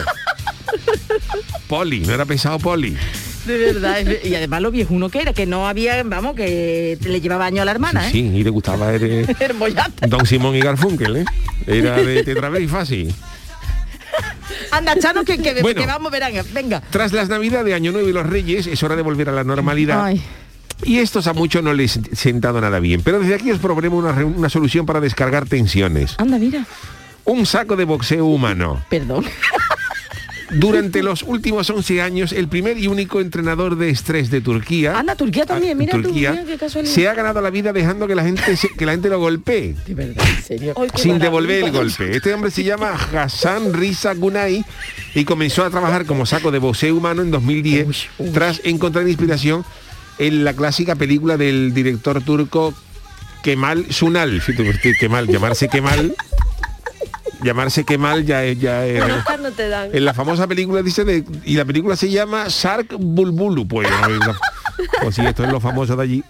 [1.68, 2.98] Poli, no era pesado Poli.
[3.46, 3.98] De verdad.
[4.24, 7.66] Y además lo viejuno que era, que no había, vamos, que le llevaba año a
[7.66, 8.12] la hermana, ¿eh?
[8.12, 9.36] Sí, y le gustaba el, eh.
[10.08, 11.26] Don Simón y Garfunkel, ¿eh?
[11.66, 13.14] Era de Tetraver y fácil.
[14.72, 15.82] Anda, Chano, que, que, Bueno.
[15.82, 16.34] que vamos, verán.
[16.54, 16.82] Venga.
[16.92, 19.44] Tras las Navidades de Año Nuevo y los Reyes, es hora de volver a la
[19.44, 20.04] normalidad.
[20.06, 20.22] Ay.
[20.84, 23.02] Y estos a muchos no les ha sentado nada bien.
[23.04, 26.16] Pero desde aquí os proponemos una, re- una solución para descargar tensiones.
[26.18, 26.66] Anda, mira.
[27.26, 28.84] Un saco de boxeo humano.
[28.90, 29.26] Perdón.
[30.54, 35.16] Durante los últimos 11 años, el primer y único entrenador de estrés de Turquía, Anda,
[35.16, 36.94] Turquía también, ah, mira tú, Turquía, mira qué casualidad.
[36.94, 39.76] se ha ganado la vida dejando que la gente se- que la gente lo golpee.
[39.88, 40.74] De verdad, en serio.
[40.78, 41.18] Ay, sin maravilla.
[41.20, 42.16] devolver el golpe.
[42.18, 44.64] Este hombre se llama Hassan Riza Gunay
[45.16, 48.30] y comenzó a trabajar como saco de boxeo humano en 2010 Uy, uy.
[48.32, 49.64] tras encontrar inspiración
[50.20, 52.74] en la clásica película del director turco
[53.44, 54.42] Kemal Sunal.
[55.00, 56.14] Kemal, llamarse Kemal,
[57.44, 59.04] llamarse Kemal ya es, ya es-
[59.40, 59.90] no te dan.
[59.94, 64.34] en la famosa película dice de, y la película se llama Shark Bulbulu, pues, no,
[65.02, 66.24] pues sí, esto es lo famoso de allí.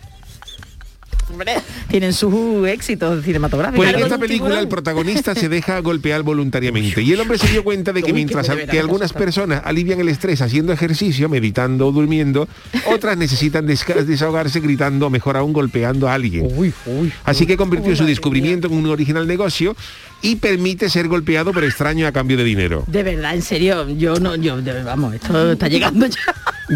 [1.87, 3.85] Tienen sus éxitos cinematográficos.
[3.85, 7.63] Pues en esta película el protagonista se deja golpear voluntariamente y el hombre se dio
[7.63, 11.91] cuenta de que Uy, mientras que algunas personas alivian el estrés haciendo ejercicio, meditando o
[11.91, 12.47] durmiendo,
[12.85, 16.47] otras necesitan desahogarse gritando o mejor aún golpeando a alguien.
[16.53, 17.11] Uy, uy.
[17.23, 19.75] Así que convirtió su descubrimiento en un original negocio
[20.21, 22.83] y permite ser golpeado por extraño a cambio de dinero.
[22.87, 26.17] De verdad, en serio, yo no, yo, de- vamos, esto está llegando ya.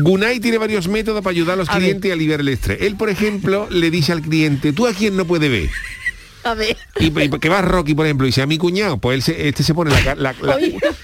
[0.01, 1.83] Gunay tiene varios métodos para ayudar a los A ver.
[1.83, 2.79] clientes a aliviar el estrés.
[2.81, 5.69] Él, por ejemplo, le dice al cliente, ¿tú a quién no puede ver?
[6.45, 6.77] A ver.
[6.99, 9.47] Y, y que va Rocky, por ejemplo, y dice a mi cuñado, pues él se,
[9.49, 10.33] este se pone la, la-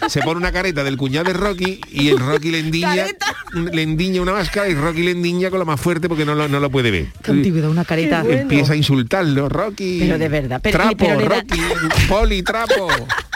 [0.07, 3.35] se pone una careta del cuñado de Rocky y el Rocky le endiña, Careta.
[3.53, 6.47] le endiña una máscara y Rocky le endiña con la más fuerte porque no lo,
[6.47, 7.07] no lo puede ver.
[7.27, 8.21] Antigüedad, una careta.
[8.23, 8.41] Bueno.
[8.41, 9.99] Empieza a insultarlo, Rocky.
[10.01, 11.61] Pero de verdad, pero- trapo, pero da- Rocky,
[12.07, 12.87] Poli, trapo,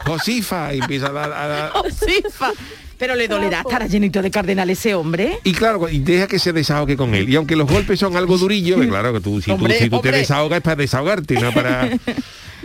[0.05, 2.51] Josifa, y empieza a dar, a dar- Oh, sí, fa.
[2.97, 5.39] Pero le dolerá estar llenito de cardenal ese hombre.
[5.43, 7.29] Y claro, y deja que se desahogue con él.
[7.29, 9.89] Y aunque los golpes son algo durillos, que claro que tú, si, Hombre, tú, si
[9.89, 11.89] tú te desahogas es para desahogarte, no para...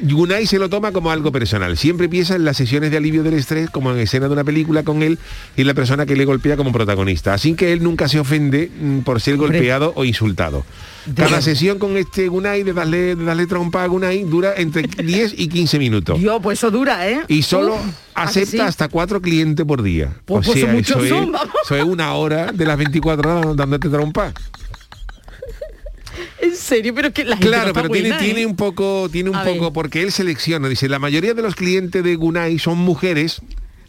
[0.03, 1.77] Yunai se lo toma como algo personal.
[1.77, 4.83] Siempre piensa en las sesiones de alivio del estrés, como en escena de una película
[4.83, 5.19] con él
[5.57, 7.35] y la persona que le golpea como protagonista.
[7.35, 9.59] Así que él nunca se ofende mm, por ser Hombre.
[9.59, 10.65] golpeado o insultado.
[11.15, 15.35] Cada sesión con este Gunai de darle, de darle trompa a Gunai dura entre 10
[15.39, 16.19] y 15 minutos.
[16.21, 17.21] Dios, pues eso dura, ¿eh?
[17.29, 17.81] Y solo Uf,
[18.15, 18.61] ¿a que acepta sí?
[18.61, 20.13] hasta cuatro clientes por día.
[20.25, 21.49] Pues- pues son muchos eso, es, vamos.
[21.65, 24.33] eso es una hora de las 24 horas dándote trompa.
[26.43, 28.27] En serio, pero que la gente Claro, pero tiene, buena, ¿eh?
[28.27, 29.73] tiene un poco, tiene un A poco, ver.
[29.73, 33.41] porque él selecciona, dice, la mayoría de los clientes de Gunai son mujeres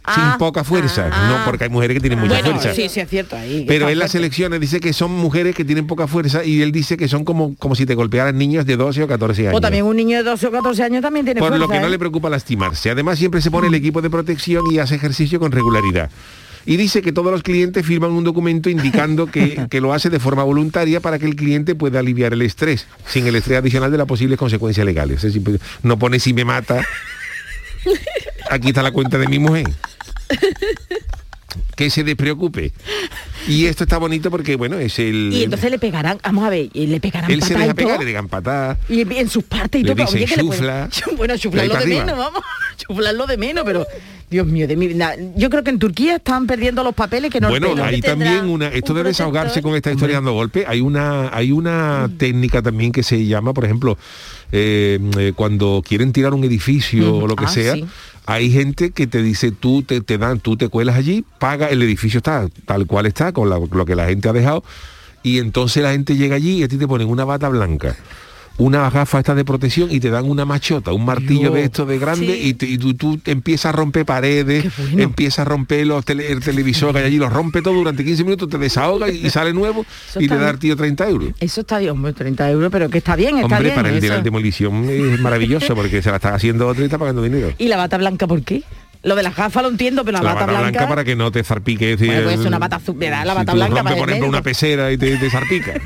[0.04, 1.10] Ah, sin poca fuerza.
[1.12, 1.30] ah.
[1.30, 2.74] no, porque hay mujeres que tienen mucha Bueno, fuerza.
[2.74, 3.36] sí, sí, es cierto.
[3.36, 4.18] Ahí, Pero está él la fuerte.
[4.18, 7.56] selecciona, dice que son mujeres que tienen poca fuerza y él dice que son como,
[7.58, 9.58] como si te golpearan niños de 12 o 14 años.
[9.58, 11.80] O también un niño de 12 o 14 años también tiene por fuerza, lo que
[11.80, 11.90] no ¿eh?
[11.92, 12.90] Le preocupa lastimarse.
[12.90, 16.10] Además siempre se pone el equipo de protección y hace ejercicio con regularidad.
[16.64, 20.20] Y dice que todos los clientes firman un documento indicando que, que lo hace de
[20.20, 23.98] forma voluntaria para que el cliente pueda aliviar el estrés, sin el estrés adicional de
[23.98, 25.18] las posibles consecuencias legales.
[25.18, 26.84] Es decir, pues, no pone si me mata,
[28.50, 29.66] aquí está la cuenta de mi mujer.
[31.76, 32.72] Que se despreocupe.
[33.48, 35.32] Y esto está bonito porque, bueno, es el...
[35.34, 37.76] Y entonces le pegarán, vamos a ver, y le pegarán él se deja y todo.
[37.76, 38.78] pegar, le digan patada.
[38.88, 40.06] Y en sus partes y Le todo.
[40.06, 42.42] dicen oye, que le Bueno, chuflarlo de menos, vamos.
[42.78, 43.86] Chuflarlo de menos, pero
[44.30, 45.16] Dios mío, de mi vida.
[45.36, 48.68] Yo creo que en Turquía están perdiendo los papeles que no Bueno, hay también una,
[48.70, 49.70] esto un de desahogarse protector.
[49.72, 52.18] con esta historia dando golpe, hay una, hay una Mm.
[52.18, 53.98] técnica también que se llama, por ejemplo,
[54.54, 57.86] eh, eh, cuando quieren tirar un edificio Mm, o lo que ah, sea, sí.
[58.32, 61.84] Hay gente que te dice, tú te, te dan, tú te cuelas allí, paga, el
[61.84, 64.64] edificio está tal cual está, con lo que la gente ha dejado,
[65.22, 67.98] y entonces la gente llega allí y a ti te ponen una bata blanca.
[68.64, 71.54] Una gafa esta de protección y te dan una machota, un martillo Dios.
[71.56, 72.50] de esto de grande Sí.
[72.50, 75.02] y, te- y tú, tú empiezas a romper paredes, Qué bueno.
[75.04, 78.24] empieza a romper los tele- el televisor que hay allí, lo rompe todo durante 15
[78.24, 81.30] minutos, te desahoga y, y sale nuevo Eso y le da al tío 30 euros.
[81.40, 83.76] Eso está bien, hombre, 30 euros, pero que está bien, está Hombre, bien.
[83.76, 87.00] para el de la demolición es maravilloso porque se la está haciendo otro y está
[87.00, 87.52] pagando dinero.
[87.58, 88.62] ¿Y la bata blanca por qué?
[89.04, 90.88] Lo de las gafas lo entiendo, pero la, La bata, blanca...
[90.88, 91.94] para que no te zarpique.
[91.94, 92.96] es decir, Bueno, pues una bata azul.
[93.00, 94.30] La si bata tú blanca rompes, para por ejemplo, medio.
[94.30, 95.74] una pecera y te, te zarpica.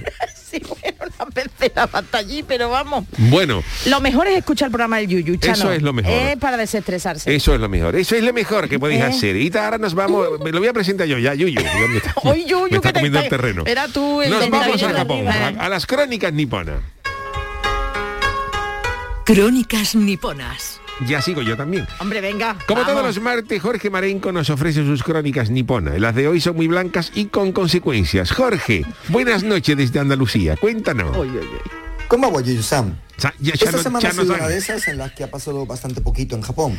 [1.65, 3.05] Sí, bueno, una pecera bata allí, pero vamos.
[3.17, 5.53] bueno, Lo mejor es escuchar el programa del Yuyu, Chano.
[5.53, 6.11] Eso es lo mejor.
[6.11, 7.33] Es para desestresarse.
[7.35, 7.95] eso es lo mejor.
[7.95, 9.05] Eso es lo mejor que podéis Eh.
[9.05, 9.35] hacer.
[9.35, 11.61] Y ahora nos vamos, me lo voy a presentar yo ya, Yuyu.
[12.23, 13.63] Hoy Yuyu, me que está te comiendo está- el terreno.
[13.65, 16.79] Era tú el Nos vamos a de Japón, a, a las crónicas niponas.
[19.25, 20.79] Crónicas niponas.
[21.07, 21.85] Ya sigo yo también.
[21.99, 22.57] Hombre, venga.
[22.67, 22.93] Como vamos.
[22.93, 25.99] todos los martes, Jorge Marenco nos ofrece sus crónicas niponas.
[25.99, 28.31] Las de hoy son muy blancas y con consecuencias.
[28.31, 30.55] Jorge, buenas noches desde Andalucía.
[30.55, 31.15] Cuéntanos.
[31.17, 31.47] Uy, uy, uy.
[32.07, 32.97] ¿Cómo va, Yuyu-san?
[33.17, 36.01] Sa- ya- Esta semana ha sido una de esas en las que ha pasado bastante
[36.01, 36.77] poquito en Japón,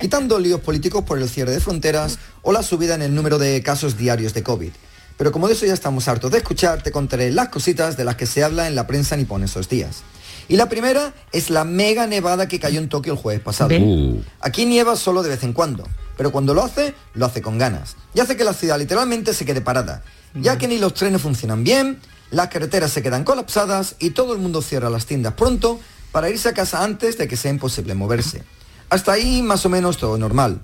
[0.00, 3.62] quitando líos políticos por el cierre de fronteras o la subida en el número de
[3.62, 4.70] casos diarios de COVID.
[5.16, 8.16] Pero como de eso ya estamos hartos de escuchar, te contaré las cositas de las
[8.16, 10.02] que se habla en la prensa nipona esos días.
[10.48, 13.74] Y la primera es la mega nevada que cayó en Tokio el jueves pasado.
[13.76, 14.22] Uh.
[14.40, 15.84] Aquí nieva solo de vez en cuando,
[16.16, 17.96] pero cuando lo hace, lo hace con ganas.
[18.14, 20.02] Y hace que la ciudad literalmente se quede parada,
[20.34, 24.40] ya que ni los trenes funcionan bien, las carreteras se quedan colapsadas y todo el
[24.40, 25.80] mundo cierra las tiendas pronto
[26.12, 28.42] para irse a casa antes de que sea imposible moverse.
[28.90, 30.60] Hasta ahí más o menos todo normal.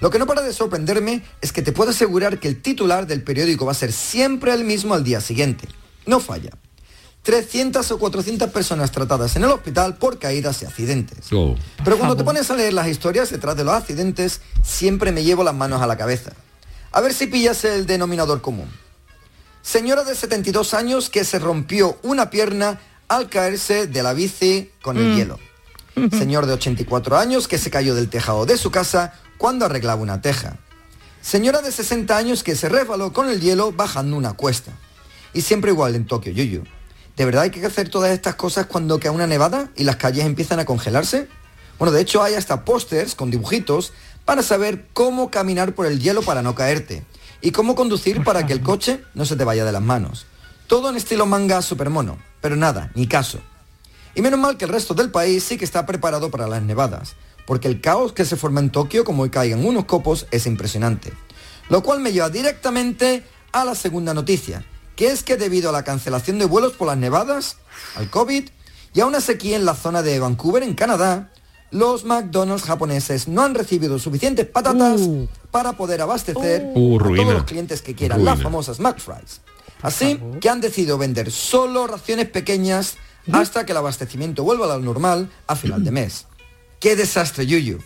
[0.00, 3.22] Lo que no para de sorprenderme es que te puedo asegurar que el titular del
[3.22, 5.68] periódico va a ser siempre el mismo al día siguiente.
[6.06, 6.50] No falla.
[7.22, 11.32] 300 o 400 personas tratadas en el hospital por caídas y accidentes.
[11.32, 11.54] Oh.
[11.84, 15.44] Pero cuando te pones a leer las historias detrás de los accidentes, siempre me llevo
[15.44, 16.32] las manos a la cabeza.
[16.92, 18.70] A ver si pillas el denominador común.
[19.62, 24.96] Señora de 72 años que se rompió una pierna al caerse de la bici con
[24.96, 25.38] el hielo.
[26.10, 30.22] Señor de 84 años que se cayó del tejado de su casa cuando arreglaba una
[30.22, 30.56] teja.
[31.20, 34.72] Señora de 60 años que se resbaló con el hielo bajando una cuesta.
[35.34, 36.64] Y siempre igual en Tokio, Yuyu.
[37.20, 40.24] ¿De verdad hay que hacer todas estas cosas cuando cae una nevada y las calles
[40.24, 41.28] empiezan a congelarse?
[41.78, 43.92] Bueno, de hecho hay hasta pósters con dibujitos
[44.24, 47.04] para saber cómo caminar por el hielo para no caerte
[47.42, 50.24] y cómo conducir para que el coche no se te vaya de las manos.
[50.66, 53.38] Todo en estilo manga super mono, pero nada, ni caso.
[54.14, 57.16] Y menos mal que el resto del país sí que está preparado para las nevadas,
[57.46, 61.12] porque el caos que se forma en Tokio como hoy caigan unos copos es impresionante.
[61.68, 64.64] Lo cual me lleva directamente a la segunda noticia,
[65.00, 67.56] que es que debido a la cancelación de vuelos por las nevadas,
[67.96, 68.50] al COVID
[68.92, 71.30] y a una sequía en la zona de Vancouver, en Canadá,
[71.70, 75.26] los McDonald's japoneses no han recibido suficientes patatas Uh.
[75.50, 77.22] para poder abastecer Uh, a ruina.
[77.22, 78.34] todos los clientes que quieran Ruina.
[78.34, 79.40] las famosas McFries.
[79.80, 82.96] Así que han decidido vender solo raciones pequeñas
[83.32, 86.26] hasta que el abastecimiento vuelva a la normal a final de mes.
[86.78, 87.78] ¡Qué desastre, Yuyu!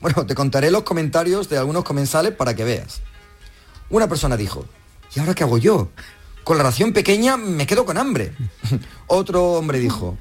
[0.00, 3.02] Bueno, te contaré los comentarios de algunos comensales para que veas.
[3.90, 4.64] Una persona dijo,
[5.14, 5.90] ¿y ahora qué hago yo?
[6.44, 8.34] Con la ración pequeña me quedo con hambre.
[9.06, 10.18] Otro hombre dijo,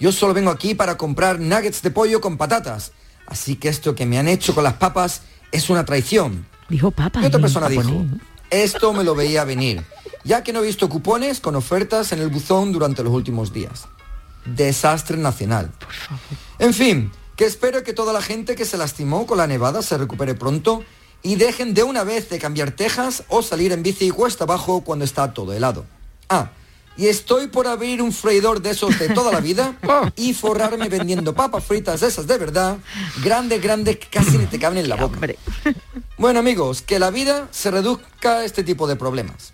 [0.00, 2.92] yo solo vengo aquí para comprar nuggets de pollo con patatas,
[3.26, 5.22] así que esto que me han hecho con las papas
[5.52, 6.46] es una traición.
[6.68, 7.20] Dijo papa.
[7.22, 8.20] Y otra persona dijo, japonés.
[8.50, 9.84] esto me lo veía venir,
[10.24, 13.86] ya que no he visto cupones con ofertas en el buzón durante los últimos días.
[14.44, 15.70] Desastre nacional.
[16.58, 19.98] En fin, que espero que toda la gente que se lastimó con la nevada se
[19.98, 20.82] recupere pronto
[21.22, 25.04] y dejen de una vez de cambiar tejas o salir en bici cuesta abajo cuando
[25.04, 25.84] está todo helado.
[26.28, 26.50] Ah,
[26.96, 29.76] y estoy por abrir un freidor de esos de toda la vida
[30.16, 32.78] y forrarme vendiendo papas fritas de esas de verdad,
[33.22, 35.18] grandes, grandes, que casi ni te caben en la boca.
[36.18, 39.52] Bueno amigos, que la vida se reduzca a este tipo de problemas.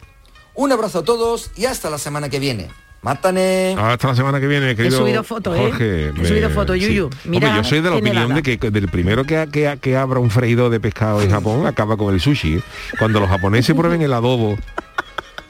[0.54, 2.68] Un abrazo a todos y hasta la semana que viene.
[3.02, 3.76] Mátane.
[3.78, 5.58] Hasta la semana que viene, querido subido foto, ¿eh?
[5.60, 6.08] Jorge.
[6.08, 7.08] He subido foto, Yuyu.
[7.24, 10.18] Mira Hombre, yo soy de la opinión de que del primero que, que, que abra
[10.18, 12.54] un freído de pescado en Japón acaba con el sushi.
[12.56, 12.62] ¿eh?
[12.98, 14.58] Cuando los japoneses prueben el adobo,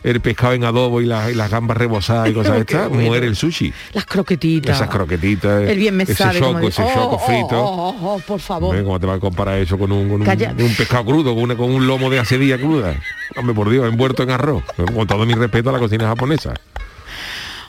[0.04, 3.04] el pescado en adobo y, las- y las gambas rebozadas y cosas estas, bueno.
[3.06, 3.72] muere el sushi.
[3.94, 4.76] Las croquetitas.
[4.76, 6.38] Esas croquetitas, El bien me ese sabe.
[6.38, 7.60] choco, ese choco Oh, oh, frito.
[7.62, 8.68] oh, oh, oh, por favor.
[8.70, 10.54] Hombre, ¿Cómo te va a comparar eso con un, con un, Calla.
[10.56, 12.94] un pescado crudo, con, una- con un lomo de hace día cruda?
[13.36, 14.62] Hombre, por Dios, envuelto en arroz.
[14.94, 16.52] Con todo mi respeto a la cocina japonesa.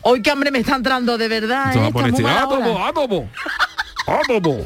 [0.01, 1.75] Hoy qué hambre me está entrando de verdad.
[1.75, 1.87] ¿eh?
[1.87, 2.87] Está muy mala adobo, hora.
[2.87, 3.29] adobo,
[4.07, 4.63] adobo.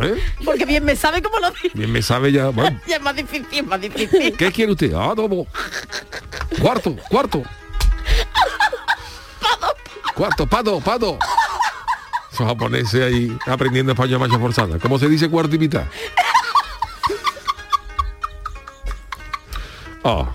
[0.00, 0.22] ¿Eh?
[0.44, 1.70] Porque bien me sabe cómo lo dice.
[1.74, 2.48] Bien me sabe ya.
[2.50, 4.36] Bueno, Ya es más difícil, es más difícil.
[4.36, 4.92] ¿Qué quiere usted?
[4.92, 5.46] Adobo.
[6.60, 7.42] Cuarto, cuarto.
[10.14, 11.18] Cuarto, pado, pado.
[12.32, 14.78] Esos japoneses ahí aprendiendo español marcha forzada.
[14.78, 15.84] ¿Cómo se dice cuarto y mitad?
[20.02, 20.28] Oh,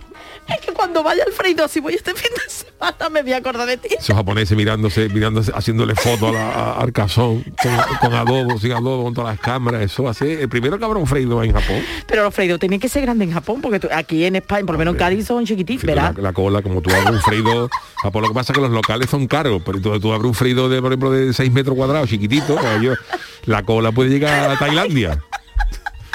[0.91, 3.87] cuando vaya Alfredo, si voy este fin de semana, me voy a acordar de ti.
[3.97, 8.73] esos japoneses mirándose, mirándose, haciéndole fotos a la- a- al cazón con, con adobo, sin
[8.73, 9.81] adobo, con todas las cámaras.
[9.83, 11.81] Eso hace el primero cabrón freído en Japón.
[12.07, 14.73] Pero los Fredo tienen que ser grandes en Japón, porque tú- aquí en España, por
[14.75, 16.13] lo menos en Cádiz, son chiquititos, ¿verdad?
[16.17, 17.69] La, la cola, como tú abres un freído,
[18.03, 20.33] Japón lo que pasa es que los locales son caros, pero tú, tú abres un
[20.35, 22.97] freído de, por ejemplo, de 6 metros cuadrados, chiquitito, pues ellos-
[23.45, 25.21] la cola puede llegar a Tailandia.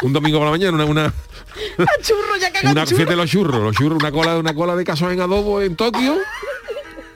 [0.03, 1.15] Un domingo por la mañana, una, una,
[1.79, 2.97] A churro, ya cagan una churro.
[2.99, 6.17] fíjate los churros, los churros, una cola, una cola de cazón en adobo en Tokio.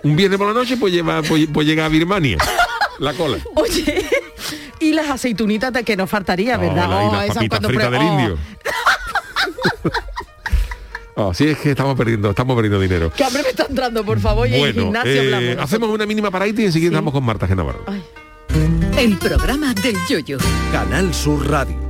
[0.02, 2.38] Un viernes por la noche, pues lleva, pues, pues llega a Birmania.
[2.98, 3.38] La cola.
[3.54, 4.06] Oye,
[4.80, 6.86] y las aceitunitas de que nos faltaría, ¿verdad?
[6.86, 8.38] Oh, la- y Oh, las papitas fritas pre- del oh, indio.
[11.16, 13.12] Oh, sí, es que estamos perdiendo, estamos perdiendo dinero.
[13.14, 15.64] Que hambre me está entrando, por favor, y Bueno, gimnasio eh, hablamos.
[15.64, 17.84] hacemos una mínima paradita y enseguida estamos con Marta Genavarro.
[17.86, 18.02] Ay.
[18.96, 20.38] El programa del yoyo.
[20.72, 21.89] Canal Sur Radio.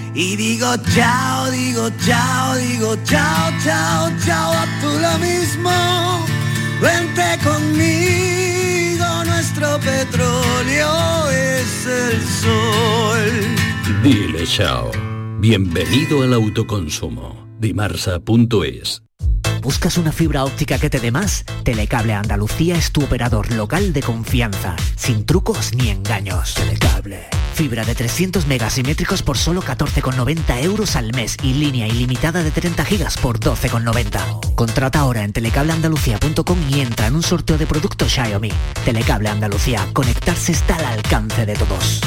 [0.13, 6.25] y digo chao, digo chao, digo chao, chao, chao, a tú lo mismo.
[6.81, 14.01] Vente conmigo, nuestro petróleo es el sol.
[14.03, 14.91] Dile chao.
[15.39, 17.47] Bienvenido al autoconsumo.
[17.59, 19.03] Dimarsa.es.
[19.61, 21.45] ¿Buscas una fibra óptica que te dé más?
[21.63, 26.55] Telecable Andalucía es tu operador local de confianza, sin trucos ni engaños.
[26.55, 27.27] Telecable.
[27.53, 32.85] Fibra de 300 megasimétricos por solo 14,90 euros al mes y línea ilimitada de 30
[32.85, 34.55] gigas por 12,90.
[34.55, 38.51] Contrata ahora en telecableandalucía.com y entra en un sorteo de productos Xiaomi.
[38.85, 39.87] Telecable Andalucía.
[39.93, 42.01] Conectarse está al alcance de todos.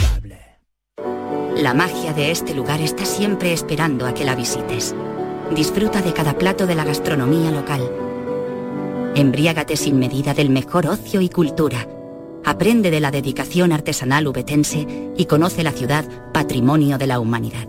[1.57, 4.95] La magia de este lugar está siempre esperando a que la visites.
[5.55, 7.89] Disfruta de cada plato de la gastronomía local.
[9.15, 11.87] Embriágate sin medida del mejor ocio y cultura.
[12.45, 17.67] Aprende de la dedicación artesanal ubetense y conoce la ciudad patrimonio de la humanidad.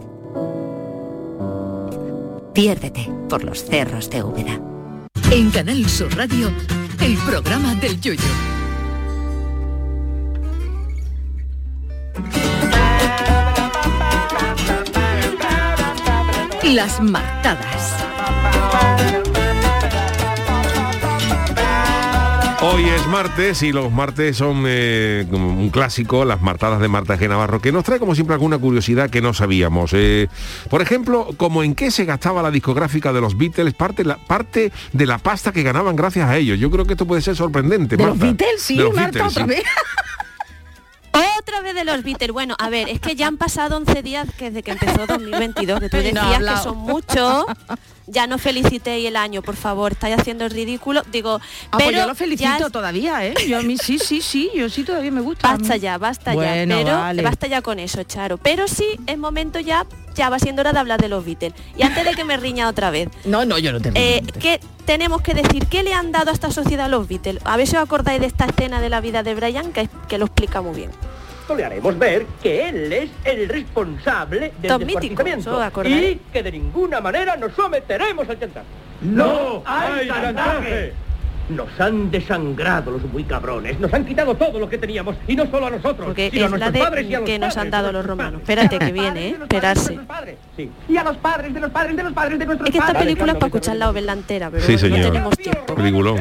[2.53, 4.59] Piérdete por los cerros de Úbeda.
[5.31, 6.51] En Canal Sur Radio,
[7.01, 8.21] el programa del yoyo.
[16.63, 19.24] Las martadas.
[22.67, 27.29] Hoy es martes y los martes son eh, un clásico, las martadas de Marta G.
[27.29, 29.91] Navarro, que nos trae como siempre alguna curiosidad que no sabíamos.
[29.93, 30.29] Eh,
[30.67, 34.71] por ejemplo, como en qué se gastaba la discográfica de los Beatles, parte, la, parte
[34.93, 36.57] de la pasta que ganaban gracias a ellos.
[36.57, 37.97] Yo creo que esto puede ser sorprendente.
[37.97, 38.17] ¿De los.
[38.17, 38.59] Beatles?
[38.59, 39.49] Sí, De los Marta, Beatles, otra sí.
[39.49, 39.63] vez.
[41.39, 42.31] Otra vez de los Beatles.
[42.31, 45.89] Bueno, a ver, es que ya han pasado 11 días desde que empezó 2022, que
[45.89, 47.45] tú no decías que son muchos.
[48.07, 51.01] Ya no felicitéis el año, por favor, estáis haciendo el ridículo.
[51.11, 51.39] Digo,
[51.71, 53.33] Ah, pero pues yo lo felicito es- todavía, ¿eh?
[53.47, 55.51] Yo a mí sí, sí, sí, yo sí todavía me gusta.
[55.57, 56.83] Basta ya, basta Bueno, ya.
[56.83, 57.23] Pero vale.
[57.23, 58.37] basta ya con eso, Charo.
[58.37, 61.53] Pero sí, es momento ya, ya va siendo hora de hablar de los Beatles.
[61.77, 64.59] Y antes de que me riña otra vez, No, no, yo no te eh, ¿qué
[64.85, 65.65] tenemos que decir?
[65.67, 67.41] ¿Qué le han dado a esta sociedad los Beatles?
[67.45, 70.17] A ver si os acordáis de esta escena de la vida de Brian, que, que
[70.17, 70.91] lo explica muy bien.
[71.55, 77.35] le haremos ver que él es el responsable del descuartizamiento y que de ninguna manera
[77.35, 78.65] nos someteremos al chantaje.
[79.01, 80.93] ¡No hay chantaje!
[81.49, 85.45] Nos han desangrado los muy cabrones, nos han quitado todo lo que teníamos, y no
[85.45, 87.37] solo a nosotros, Porque sino a es la nuestros de padres y a los que
[87.39, 88.41] nos padres han de dado los romanos.
[88.41, 88.63] padres.
[88.65, 89.37] Espérate, que viene, ¿eh?
[89.41, 89.99] Esperarse.
[90.57, 90.71] Sí.
[90.89, 92.93] Y a los padres de los padres de los padres de nuestros Es que esta
[92.93, 93.03] padres.
[93.03, 95.11] película es para escucharla o verla entera, pero Sí, bueno, no señor.
[95.11, 95.75] tenemos tiempo.
[95.75, 96.15] Peliculón.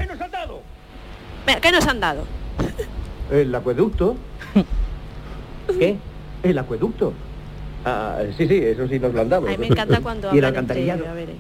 [1.47, 2.25] Venga, ¿Qué nos han dado?
[3.31, 4.17] El acueducto.
[5.79, 5.97] ¿Qué?
[6.43, 7.15] El acueducto.
[7.87, 9.47] Ah, sí, sí, eso sí nos lo han dado.
[9.49, 11.01] Ay, me encanta cuando ¿Y el entre alcantarillado?
[11.01, 11.37] ellos, a ver, eh.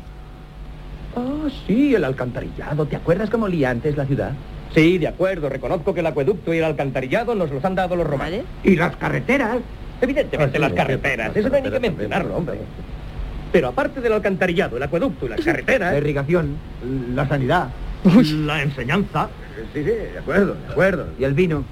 [1.16, 2.86] Ah, sí, el alcantarillado.
[2.86, 4.32] ¿Te acuerdas cómo olía antes la ciudad?
[4.74, 5.48] Sí, de acuerdo.
[5.48, 8.40] Reconozco que el acueducto y el alcantarillado nos los han dado los romanos.
[8.64, 9.58] ¿Y las carreteras?
[10.00, 11.36] Evidentemente las carreteras.
[11.36, 12.58] Eso no hay ni que mencionarlo, hombre.
[13.52, 15.92] Pero aparte del alcantarillado, el acueducto y las carreteras...
[15.92, 16.56] La irrigación,
[17.14, 17.68] la sanidad.
[18.04, 19.28] La enseñanza.
[19.72, 21.06] Sí, sí, de acuerdo, de acuerdo.
[21.18, 21.64] Y el vino.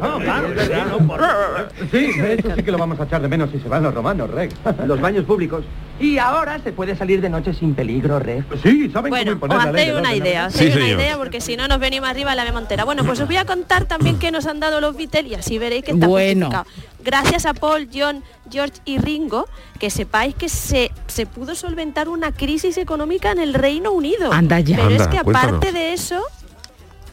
[0.00, 1.86] No, claro, el vino, por supuesto.
[1.90, 4.30] Sí, eso sí que lo vamos a echar de menos si se van los romanos,
[4.30, 4.54] Rex.
[4.86, 5.64] Los baños públicos.
[5.98, 8.44] Y ahora se puede salir de noche sin peligro, Rex.
[8.62, 11.00] Sí, ¿saben Bueno, os hacéis una idea, os Sí, hacéis una señor.
[11.00, 12.84] idea porque si no nos venimos arriba a la montera.
[12.84, 15.58] Bueno, pues os voy a contar también qué nos han dado los Beatles y así
[15.58, 16.46] veréis que está Bueno.
[16.46, 16.66] justificado.
[17.02, 19.46] Gracias a Paul, John, George y Ringo,
[19.78, 24.32] que sepáis que se, se pudo solventar una crisis económica en el Reino Unido.
[24.32, 24.76] Anda ya.
[24.76, 25.74] Pero es que aparte cuéntanos.
[25.74, 26.20] de eso,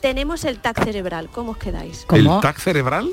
[0.03, 1.29] tenemos el TAC cerebral.
[1.31, 2.05] ¿Cómo os quedáis?
[2.11, 2.41] ¿El ¿Cómo?
[2.41, 3.09] TAC cerebral?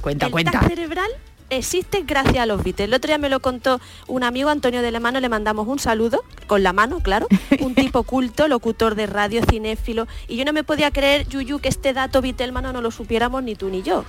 [0.00, 0.52] Cuenta, el cuenta.
[0.52, 1.10] TAC cerebral
[1.50, 2.86] existe gracias a los Beatles.
[2.86, 5.80] El otro día me lo contó un amigo, Antonio de la Mano, le mandamos un
[5.80, 7.26] saludo, con la mano, claro,
[7.60, 11.68] un tipo culto, locutor de radio, cinéfilo, y yo no me podía creer, Yuyu, que
[11.68, 14.04] este dato Beatlesmano no lo supiéramos ni tú ni yo.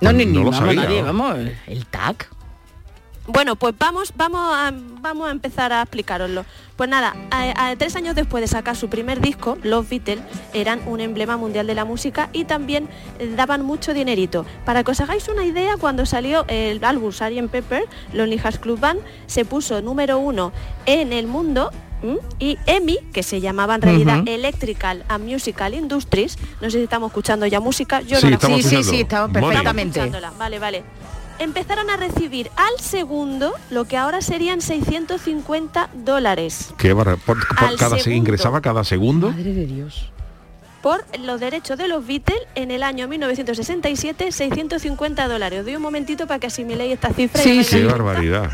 [0.00, 1.06] No, ni, ni No lo vamos, sabía, nadie, ¿no?
[1.06, 1.36] vamos,
[1.66, 2.30] el TAC.
[3.28, 6.44] Bueno, pues vamos, vamos, a, vamos a empezar a explicaroslo.
[6.76, 10.20] Pues nada, a- a- tres años después de sacar su primer disco, los Beatles
[10.52, 14.46] eran un emblema mundial de la música y también eh, daban mucho dinerito.
[14.64, 17.48] Para que os hagáis una idea, cuando salió el álbum Sgt.
[17.50, 20.52] Pepper, Lonely Hearts Club Band se puso número uno
[20.86, 21.72] en el mundo
[22.38, 24.22] y EMI, que se llamaba en realidad.
[24.28, 28.36] Electrical and Musical Industries, no sé si estamos escuchando ya música, yo Sí, no la
[28.36, 28.90] estamos Sí, sí, escuchando.
[28.92, 29.98] sí, estamos perfectamente.
[29.98, 30.30] escuchándola.
[30.38, 30.84] Vale, vale.
[31.38, 37.68] Empezaron a recibir al segundo lo que ahora serían 650 dólares ¿Qué barra- por, por
[37.68, 38.18] Al cada se segundo.
[38.18, 39.30] ingresaba cada segundo?
[39.30, 40.10] Madre de Dios.
[40.82, 45.58] por los derechos de los Beatles en el año 1967, 650 dólares.
[45.60, 47.42] Os doy un momentito para que asimiléis esta cifra.
[47.44, 48.50] y Sí, Qué la- barbaridad.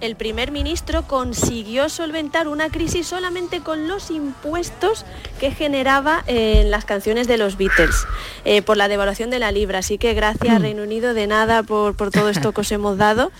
[0.00, 5.04] El primer ministro, consiguió solventar una crisis solamente con los impuestos
[5.40, 8.06] que generaba eh, en las canciones de los Beatles
[8.44, 9.80] eh, por la devaluación de la libra.
[9.80, 13.32] Así que gracias Reino Unido de nada por, por todo esto que os hemos dado.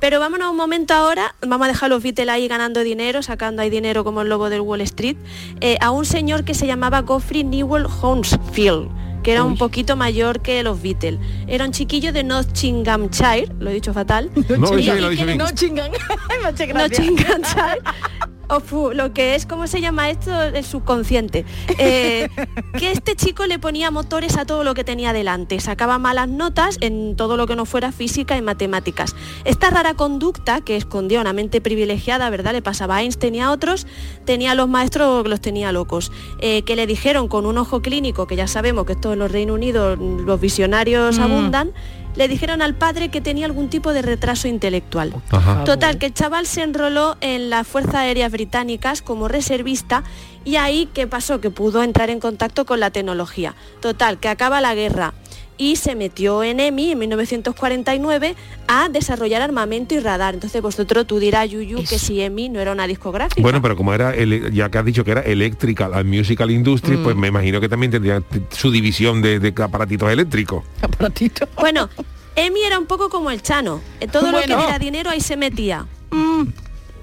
[0.00, 3.62] Pero vámonos un momento ahora, vamos a dejar a los Beatles ahí ganando dinero, sacando
[3.62, 5.16] ahí dinero como el lobo del Wall Street,
[5.60, 10.40] eh, a un señor que se llamaba Geoffrey Newell Hounsfield que era un poquito mayor
[10.42, 11.18] que los Beatles.
[11.48, 14.30] Era un chiquillo de Nottinghamshire, lo he dicho fatal.
[14.56, 15.38] No, Y- eso y lo dice que- bien.
[15.38, 15.90] No chingan.
[16.44, 17.08] Muchas gracias.
[18.48, 18.54] Nottinghamshire.
[18.56, 20.42] O fu- lo que es, ¿cómo se llama esto?
[20.42, 21.44] El subconsciente.
[21.78, 22.28] Eh,
[22.78, 25.58] que este chico le ponía motores a todo lo que tenía delante.
[25.60, 29.14] Sacaba malas notas en todo lo que no fuera física y matemáticas.
[29.44, 32.52] Esta rara conducta que escondía una mente privilegiada, ¿verdad?
[32.52, 33.86] Le pasaba a Einstein y a otros,
[34.24, 36.12] tenía a los maestros los tenía locos.
[36.40, 39.30] Eh, que le dijeron con un ojo clínico, que ya sabemos que esto en los
[39.32, 41.22] Reino Unido los visionarios Mm.
[41.22, 41.72] abundan,
[42.16, 45.14] le dijeron al padre que tenía algún tipo de retraso intelectual.
[45.30, 45.64] Ajá.
[45.64, 50.04] Total, que el chaval se enroló en las Fuerzas Aéreas Británicas como reservista
[50.44, 51.40] y ahí, ¿qué pasó?
[51.40, 53.54] Que pudo entrar en contacto con la tecnología.
[53.80, 55.14] Total, que acaba la guerra
[55.56, 58.34] y se metió en EMI en 1949
[58.66, 60.34] a desarrollar armamento y radar.
[60.34, 63.40] Entonces vosotros tú dirás, Yuyu, que si EMI no era una discográfica.
[63.40, 66.96] Bueno, pero como era, ele- ya que has dicho que era Electrical and Musical Industry,
[66.96, 70.64] pues me imagino que también tendría su división de, de aparatitos eléctricos.
[70.82, 71.48] Aparatito.
[71.56, 71.88] Bueno,
[72.36, 73.80] EMI era un poco como el Chano.
[74.00, 75.86] Eh, Todo lo que era dinero ahí se metía.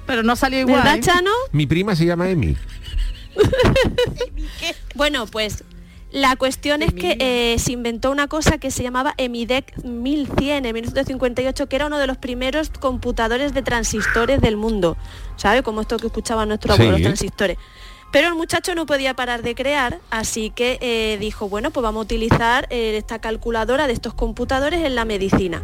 [0.06, 0.78] Pero no salió igual.
[0.84, 1.02] ¿Verdad, ¿eh?
[1.02, 1.32] Chano?
[1.54, 2.58] Mi prima se llama Emi.
[4.96, 5.64] Bueno, pues
[6.12, 10.74] la cuestión es que eh, se inventó una cosa que se llamaba Emidec 1100 en
[10.74, 14.98] 1958, que era uno de los primeros computadores de transistores del mundo.
[15.38, 15.64] ¿Sabe?
[15.64, 16.82] Como esto que escuchaban nuestros Sí.
[16.82, 17.58] abuelos, los transistores.
[18.12, 22.02] Pero el muchacho no podía parar de crear, así que eh, dijo, bueno, pues vamos
[22.02, 25.62] a utilizar eh, esta calculadora de estos computadores en la medicina.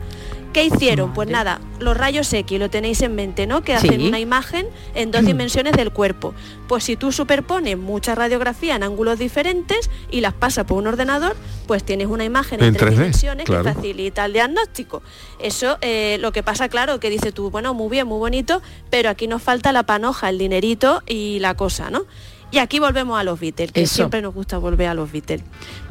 [0.57, 1.13] ¿Qué hicieron?
[1.13, 3.61] Pues nada, los rayos X, lo tenéis en mente, ¿no?
[3.61, 4.07] Que hacen Sí.
[4.07, 6.33] una imagen en dos dimensiones del cuerpo.
[6.67, 11.35] Pues si tú superpones mucha radiografía en ángulos diferentes y las pasas por un ordenador,
[11.67, 13.65] pues tienes una imagen en, En tres 3D, dimensiones claro.
[13.65, 15.03] que facilita el diagnóstico.
[15.37, 19.11] Eso, eh, lo que pasa, claro, que dice tú, bueno, muy bien, muy bonito, pero
[19.11, 22.05] aquí nos falta la panoja, el dinerito y la cosa, ¿no?
[22.51, 23.95] Y aquí volvemos a los Beatles, que Eso.
[23.95, 25.43] siempre nos gusta volver a los Beatles.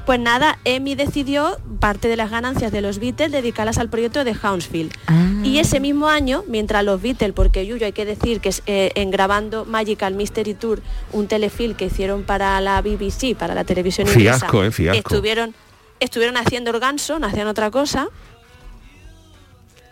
[0.07, 4.35] Pues nada, Emi decidió parte de las ganancias de los Beatles dedicarlas al proyecto de
[4.35, 4.93] Hounsfield.
[5.07, 5.33] Ah.
[5.43, 8.93] Y ese mismo año, mientras los Beatles, porque Yuyo hay que decir que es, eh,
[8.95, 10.81] en grabando Magical Mystery Tour,
[11.13, 14.97] un telefilm que hicieron para la BBC, para la televisión inglesa, Fiasco, eh, fiasco.
[15.15, 15.55] estuvieron,
[16.01, 18.09] estuvieron haciendo el ganso, no hacían otra cosa.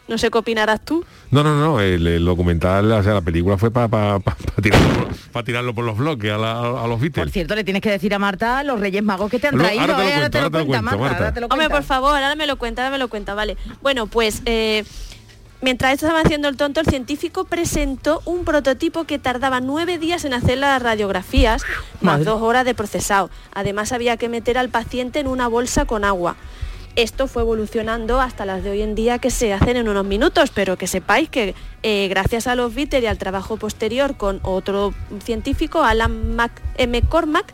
[0.07, 1.03] No sé qué opinarás tú.
[1.31, 4.19] No, no, no, el, el documental, o sea, la película fue para
[4.63, 7.33] tirarlo, pa tirarlo por los bloques a, la- a los Por Beatles.
[7.33, 9.81] cierto, le tienes que decir a Marta los Reyes Magos que te han traído.
[9.81, 10.13] ahora te lo ¿eh?
[10.13, 10.99] cuento, ahora te lo ahora cuenta, cuento, Marta.
[11.01, 11.17] Marta.
[11.19, 13.57] ahora te lo Hombre, por favor, ahora me lo cuenta, ahora me lo cuenta, vale.
[13.81, 14.85] Bueno, pues eh,
[15.63, 20.27] mientras esto estaba haciendo el tonto, el científico presentó un prototipo que tardaba nueve días
[20.27, 21.63] en hacer las radiografías,
[22.03, 23.31] más dos horas de procesado.
[23.55, 26.37] Además había que meter al paciente en una bolsa con agua.
[26.97, 30.51] Esto fue evolucionando hasta las de hoy en día que se hacen en unos minutos,
[30.55, 34.95] pero que sepáis que eh, gracias a los Beatles y al trabajo posterior con otro
[35.25, 37.53] científico, Alan Mac- eh, McCormack,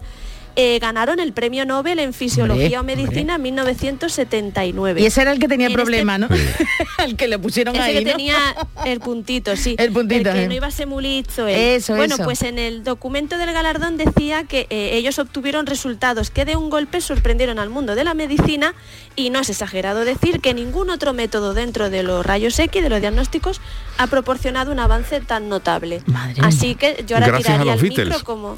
[0.61, 5.01] eh, ganaron el premio Nobel en Fisiología Hombre, o Medicina en 1979.
[5.01, 7.05] Y ese era el que tenía En problema, este- ¿no?
[7.05, 8.11] el que le pusieron ese ahí, que ¿no?
[8.13, 8.37] tenía
[8.85, 9.75] el puntito, sí.
[9.79, 10.49] El puntito, que eh.
[10.49, 11.57] no iba a ser muy listo él.
[11.57, 12.25] Eso, bueno, eso.
[12.25, 16.71] pues en el documento del galardón decía que eh, ellos obtuvieron resultados que de un
[16.71, 18.75] golpe sorprendieron al mundo de la medicina
[19.17, 22.89] y no es exagerado decir que ningún otro método dentro de los rayos X, de
[22.89, 23.61] los diagnósticos,
[23.99, 26.03] ha proporcionado un avance tan notable.
[26.43, 28.09] Así que yo ahora Gracias a tiraría los el Beatles.
[28.09, 28.57] micro como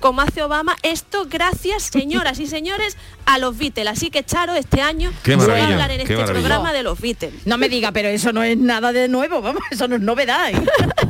[0.00, 3.88] como hace Obama, esto gracias, señoras y señores, a los Beatles.
[3.88, 6.40] Así que, Charo, este año voy a hablar en este maravilla.
[6.40, 7.46] programa de los Beatles.
[7.46, 10.50] No me diga, pero eso no es nada de nuevo, vamos, eso no es novedad.
[10.50, 10.54] ¿eh?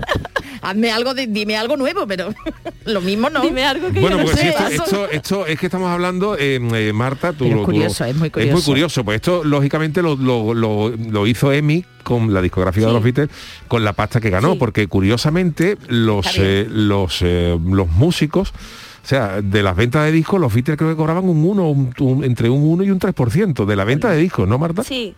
[0.64, 2.28] Hazme algo, de, dime algo nuevo, pero
[2.86, 3.40] lo mismo no.
[3.42, 4.48] Dime algo que Bueno, yo no pues sé.
[4.48, 8.04] esto, esto, esto es que estamos hablando, eh, eh, Marta, tú, es tú lo- curioso,
[8.04, 8.64] es muy Es muy curioso.
[8.70, 13.02] curioso, pues esto lógicamente lo, lo- lo- lo hizo Emi con la discografía de los
[13.02, 13.28] Beatles,
[13.68, 19.40] con la pasta que ganó, porque curiosamente los, eh, los, eh, los músicos, o sea,
[19.42, 22.48] de las ventas de discos, los Beatles creo que cobraban un 1, un- un- entre
[22.50, 24.82] un 1 y un 3% de la venta de discos, ¿no, Marta?
[24.82, 25.14] Sí.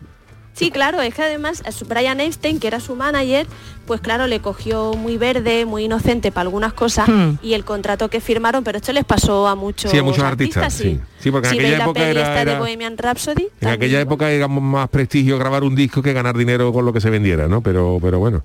[0.57, 3.47] Sí, claro, es que además a su- Brian Epstein, que era su manager,
[3.87, 7.35] pues claro, le cogió muy verde, muy inocente para algunas cosas Hmm.
[7.43, 10.73] y el contrato que firmaron, pero esto les pasó a muchos, Sí, a muchos artistas,
[10.73, 10.99] sí.
[11.21, 14.49] Sí, porque en si aquella la época era- de Bohemian Rhapsody, En aquella época era
[14.49, 17.61] más prestigio grabar un disco que ganar dinero con lo que se vendiera, ¿no?
[17.61, 18.43] Pero, pero bueno.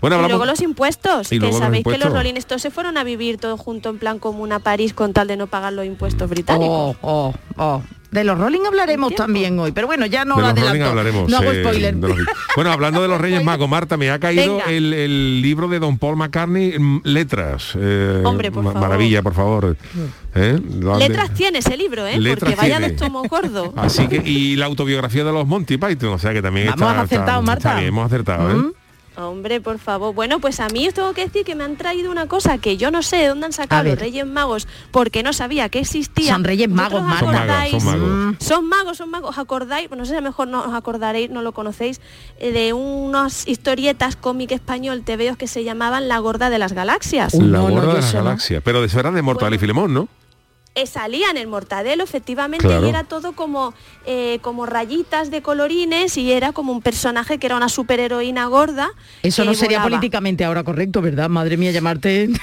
[0.00, 0.30] Bueno, y hablamos...
[0.30, 3.58] luego los impuestos, Y que sabéis que los Rolling Stones se fueron a vivir todos
[3.60, 6.96] juntos en plan común a París con tal de no pagar los impuestos británicos.
[7.02, 7.82] Oh, oh, oh.
[8.10, 10.88] De los Rolling hablaremos también hoy, pero bueno, ya no de lo los Rolling adelanto.
[10.88, 11.28] hablaremos.
[11.30, 11.94] No hago eh, spoiler.
[11.96, 12.16] de los-
[12.56, 15.98] Bueno, hablando de los Reyes Magos, Marta, me ha caído el, el libro de Don
[15.98, 17.72] Paul McCartney, mm, Letras.
[17.78, 18.88] eh, Hombre, por ma- favor.
[18.88, 19.76] Maravilla, por favor.
[20.34, 20.58] ¿Eh?
[20.58, 22.18] Han de- Letras tiene ese libro, ¿eh?
[22.18, 22.88] Letras Porque vaya tiene.
[22.88, 23.74] de estomo gordo.
[23.76, 27.00] Así que, y la autobiografía de los Monty Python, o sea que también Vamos, está,
[27.02, 27.68] acertado, está- Marta.
[27.68, 28.72] está bien, hemos acertado, ¿eh?
[29.18, 30.14] Hombre, por favor.
[30.14, 32.76] Bueno, pues a mí os tengo que decir que me han traído una cosa que
[32.76, 33.98] yo no sé de dónde han sacado los.
[33.98, 36.32] Reyes Magos porque no sabía que existía.
[36.32, 37.38] Son Reyes Magos, ¿Vosotros Marta.
[37.38, 37.84] Son magos, son acordáis?
[37.84, 38.08] magos.
[38.08, 38.36] Mm.
[38.38, 39.30] Son magos, son magos.
[39.30, 39.90] ¿Os acordáis?
[39.90, 42.00] No sé si a lo mejor no os acordaréis, no lo conocéis,
[42.38, 47.34] eh, de unas historietas cómic español TVOs que se llamaban La Gorda de las Galaxias.
[47.34, 48.62] La gorda de las galaxias.
[48.64, 50.08] Pero de eso era de Mortal y Filemón, ¿no?
[50.78, 52.86] Eh, salía en el mortadelo efectivamente Claro.
[52.86, 53.74] y era todo como
[54.06, 58.90] eh, como rayitas de colorines y era como un personaje que era una superheroína gorda
[59.22, 59.90] Eso no sería volaba.
[59.96, 61.28] políticamente ahora correcto, ¿verdad?
[61.28, 62.28] Madre mía, llamarte...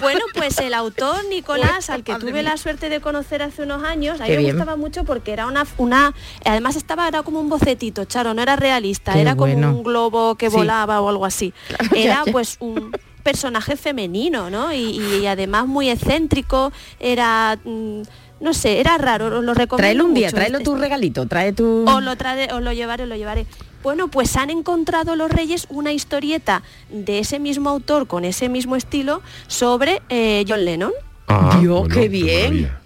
[0.00, 4.18] Bueno, pues el autor Nicolás, al que tuve la suerte de conocer hace unos años,
[4.18, 6.14] a mí me gustaba mucho porque era una, una,
[6.46, 10.36] además estaba era como un bocetito, Charo, no era realista, Qué era como un globo
[10.36, 10.56] que Sí.
[10.56, 11.52] volaba o algo así.
[11.94, 12.32] Era ya.
[12.32, 12.90] pues un
[13.20, 14.72] personaje femenino, ¿no?
[14.72, 18.02] Y, y además muy excéntrico, era, mm,
[18.40, 20.36] no sé, era raro, os lo recomiendo Tráelo un día, mucho.
[20.36, 21.84] tráelo Este- tu regalito, trae tu...
[21.86, 23.46] os lo, trae, os lo llevaré, os lo llevaré.
[23.82, 28.76] Bueno, pues han encontrado los Reyes una historieta de ese mismo autor, con ese mismo
[28.76, 30.92] estilo, sobre eh, John Lennon.
[31.28, 32.42] Ah, Dios, bueno, qué bien.
[32.42, 32.79] maravilla.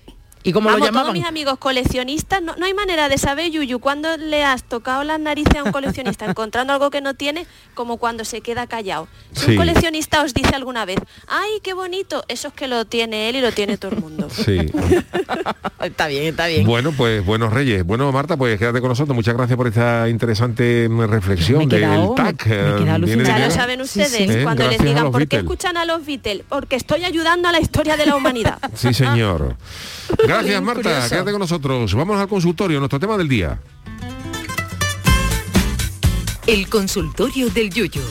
[0.46, 3.78] ¿Y cómo Vamos, lo todos mis amigos coleccionistas, no, no hay manera de saber, Yuyu,
[3.80, 7.96] cuando le has tocado las narices a un coleccionista encontrando algo que no tiene, como
[7.96, 9.08] cuando se queda callado.
[9.32, 9.50] Si Sí.
[9.52, 12.24] un coleccionista os dice alguna vez, ¡ay, qué bonito!
[12.28, 14.28] Eso es que lo tiene él y lo tiene todo el mundo.
[14.30, 14.58] Sí.
[15.82, 16.66] está bien, está bien.
[16.66, 17.82] Bueno, pues buenos reyes.
[17.84, 19.14] Bueno, Marta, pues quédate con nosotros.
[19.14, 22.46] Muchas gracias por esta interesante mm, reflexión Me he quedado- del TAC.
[22.46, 23.24] me eh, de.
[23.24, 24.42] Ya lo saben ustedes, sí.
[24.42, 27.60] Cuando les gracias digan por qué escuchan a los Beatles, porque estoy ayudando a la
[27.60, 28.58] historia de la humanidad.
[28.74, 29.56] Sí, señor.
[30.34, 30.82] Gracias, Bien Marta.
[30.82, 31.08] curioso.
[31.08, 31.94] Quédate con nosotros.
[31.94, 33.60] Vamos al consultorio, nuestro tema del día.
[36.46, 38.02] El consultorio del Yuyu.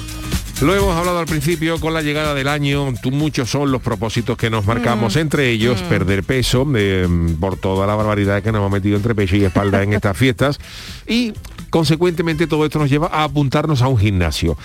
[0.62, 2.94] Lo hemos hablado al principio con la llegada del año.
[3.02, 7.06] Tú, muchos son los propósitos que nos marcamos, entre ellos perder peso eh,
[7.40, 10.60] por toda la barbaridad que nos hemos metido entre pecho y espalda en estas fiestas.
[11.08, 11.34] Y
[11.74, 14.56] consecuentemente todo esto nos lleva a apuntarnos a un gimnasio.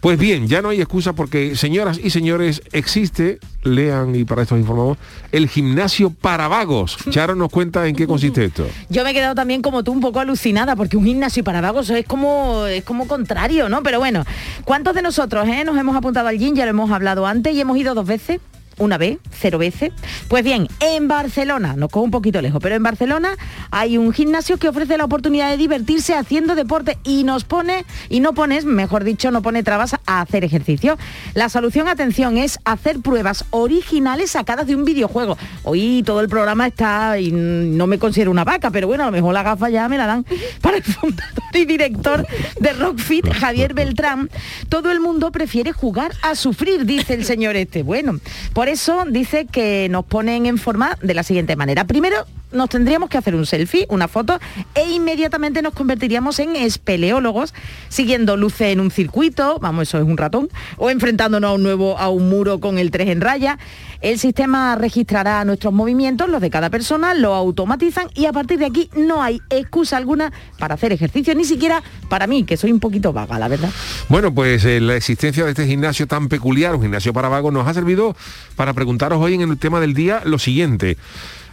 [0.00, 4.56] Pues bien, ya no hay excusa porque, señoras y señores, existe, lean y para esto
[4.56, 4.98] os informamos,
[5.32, 6.98] el gimnasio para vagos.
[7.10, 8.66] Charo nos cuenta en qué consiste esto.
[8.90, 11.88] Yo me he quedado también como tú un poco alucinada porque un gimnasio para vagos
[11.88, 13.82] es como es como contrario, ¿no?
[13.82, 14.26] Pero bueno,
[14.64, 16.54] ¿cuántos de nosotros eh, nos hemos apuntado al gym?
[16.54, 18.38] Ya lo hemos hablado antes y hemos ido dos veces.
[18.80, 19.92] Una vez, cero veces.
[20.26, 23.36] Pues bien, en Barcelona, nos cojo un poquito lejos, pero en Barcelona
[23.70, 28.20] hay un gimnasio que ofrece la oportunidad de divertirse haciendo deporte y nos pone, y
[28.20, 30.98] no pones, mejor dicho, no pone trabas a hacer ejercicio.
[31.34, 35.36] La solución, atención, es hacer pruebas originales sacadas de un videojuego.
[35.62, 39.12] Hoy todo el programa está, y no me considero una vaca, pero bueno, a lo
[39.12, 40.24] mejor la gafa ya me la dan
[40.62, 42.26] para el fundador y director
[42.58, 44.30] de Rockfit, Javier Beltrán.
[44.70, 47.82] Todo el mundo prefiere jugar a sufrir, dice el señor este.
[47.82, 48.18] Bueno,
[48.54, 51.84] por eso dice que nos ponen en forma de la siguiente manera.
[51.86, 54.38] Primero, nos tendríamos que hacer un selfie, una foto,
[54.74, 57.54] e inmediatamente nos convertiríamos en espeleólogos,
[57.88, 61.98] siguiendo luces en un circuito, vamos, eso es un ratón, o enfrentándonos a un nuevo,
[61.98, 63.58] a un muro con el 3 en raya.
[64.00, 68.64] El sistema registrará nuestros movimientos, los de cada persona, lo automatizan y a partir de
[68.64, 72.80] aquí no hay excusa alguna para hacer ejercicio, ni siquiera para mí, que soy un
[72.80, 73.70] poquito vaga, la verdad.
[74.08, 77.68] Bueno, pues eh, la existencia de este gimnasio tan peculiar, un gimnasio para vagos, nos
[77.68, 78.16] ha servido
[78.56, 80.96] para preguntaros hoy en el tema del día lo siguiente.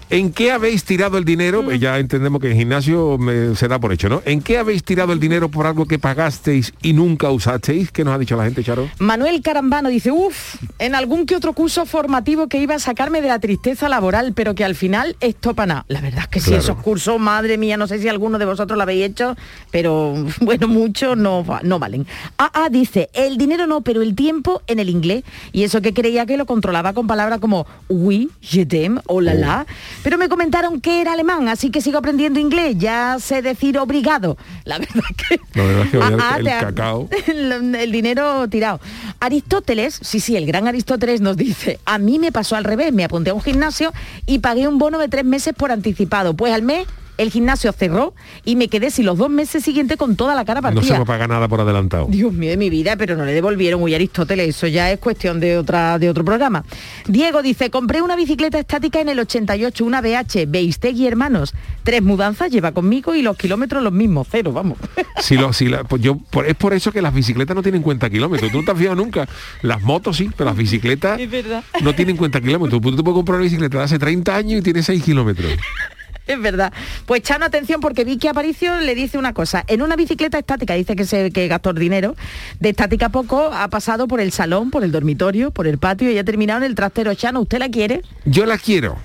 [0.09, 1.63] ¿En qué habéis tirado el dinero?
[1.65, 4.21] Pues ya entendemos que el gimnasio me- se da por hecho, ¿no?
[4.25, 7.91] ¿En qué habéis tirado el dinero por algo que pagasteis y nunca usasteis?
[7.91, 8.89] ¿Qué nos ha dicho la gente, Charo?
[8.99, 13.27] Manuel Carambano dice, uff, en algún que otro curso formativo que iba a sacarme de
[13.27, 15.85] la tristeza laboral, pero que al final esto para nada.
[15.89, 16.63] La verdad es que sí, Claro.
[16.63, 19.35] esos cursos, madre mía, no sé si alguno de vosotros lo habéis hecho,
[19.71, 22.07] pero bueno, muchos no, no valen.
[22.37, 25.25] AA dice, el dinero no, pero el tiempo en el inglés.
[25.51, 29.33] Y eso que creía que lo controlaba con palabras como oui, je t'aime o la
[29.33, 29.65] la.
[30.03, 32.75] Pero me comentaron que era alemán, así que sigo aprendiendo inglés.
[32.77, 34.37] Ya sé decir obrigado.
[34.63, 37.09] La verdad que La verdad es que hoy el- Ah, ah, el, cacao...
[37.27, 38.79] el, el dinero tirado.
[39.19, 43.03] Aristóteles, sí, sí, el gran Aristóteles nos dice, a mí me pasó al revés, me
[43.03, 43.91] apunté a un gimnasio
[44.25, 46.33] y pagué un bono de tres meses por anticipado.
[46.35, 46.87] Pues al mes
[47.17, 48.13] el gimnasio cerró
[48.45, 50.99] y me quedé sin los dos meses siguientes con toda la cara No se partida.
[50.99, 52.07] me paga nada por adelantado.
[52.09, 55.39] Dios mío de mi vida, pero no le devolvieron uy Aristóteles, eso ya es cuestión
[55.39, 56.63] de otra de otro programa.
[57.07, 61.53] Diego dice, compré una bicicleta estática en el 88, una BH, Beistegui hermanos.
[61.83, 64.77] Tres mudanzas lleva conmigo y los kilómetros los mismos, cero, vamos.
[65.19, 67.81] Si lo, si la- pues yo, por- es por eso que las bicicletas no tienen
[67.81, 68.51] cuenta kilómetros.
[68.51, 69.27] Tú no te has fijado nunca.
[69.63, 71.19] Las motos sí, pero las bicicletas
[71.81, 72.79] no tienen cuenta kilómetros.
[72.81, 75.51] Tú te puedes comprar una bicicleta de hace 30 años y tiene 6 kilómetros.
[76.27, 76.73] Es verdad.
[77.05, 79.63] Pues Chano, atención, porque Vicky Aparicio le dice una cosa.
[79.67, 82.15] En una bicicleta estática, dice que se que gastó dinero,
[82.59, 86.17] de estática poco, ha pasado por el salón, por el dormitorio, por el patio y
[86.17, 87.13] ha terminado en el trastero.
[87.13, 88.01] Chano, ¿usted la quiere?
[88.25, 88.97] Yo la quiero.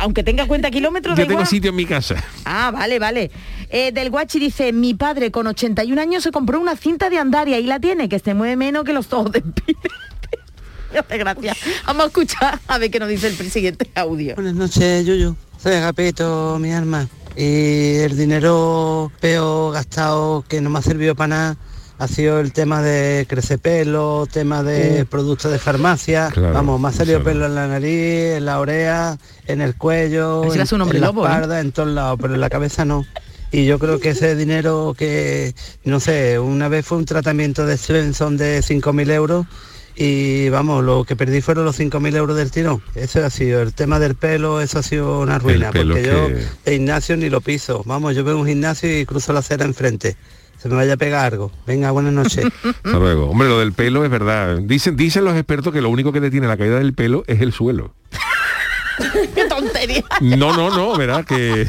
[0.00, 1.46] Aunque tenga cuenta kilómetros, Yo tengo igual.
[1.46, 2.22] sitio en mi casa.
[2.44, 3.30] Ah, vale, vale.
[3.70, 7.48] Eh, del Guachi dice, mi padre con 81 años se compró una cinta de andar
[7.48, 9.78] y ahí la tiene, que se mueve menos que los ojos de pide.
[10.92, 11.56] Me hace gracia.
[11.86, 14.34] Vamos a escuchar a ver qué nos dice el siguiente audio.
[14.36, 15.36] Buenas noches, Yuyu.
[15.64, 17.08] Soy Agapito, mi alma.
[17.34, 21.56] Y el dinero peor gastado que no me ha servido para nada
[21.96, 26.28] ha sido el tema de crecepelo, tema de productos de farmacia.
[26.34, 30.42] Claro, Vamos, me ha salido pelo en la nariz, en la oreja, en el cuello,
[30.42, 31.10] en, un la ¿eh?
[31.10, 33.06] espalda, en todos lados, pero en la cabeza no.
[33.50, 35.54] Y yo creo que ese dinero que,
[35.84, 39.46] no sé, una vez fue un tratamiento de Svensson de 5.000 euros
[39.96, 42.82] y vamos, lo que perdí fueron los 5.000 euros del tirón.
[42.94, 46.72] Eso ha sido, el tema del pelo, eso ha sido una ruina, porque yo de
[46.72, 47.82] gimnasio ni lo piso.
[47.86, 50.16] Vamos, yo veo un gimnasio y cruzo la acera enfrente.
[50.58, 51.52] Se me vaya a pegar algo.
[51.66, 52.46] Venga, buenas noches.
[52.64, 53.28] Hasta luego.
[53.28, 54.58] Hombre, lo del pelo es verdad.
[54.58, 57.52] Dicen, dicen los expertos que lo único que detiene la caída del pelo es el
[57.52, 57.94] suelo.
[60.20, 61.24] No, no, no, ¿verdad?
[61.24, 61.66] Que,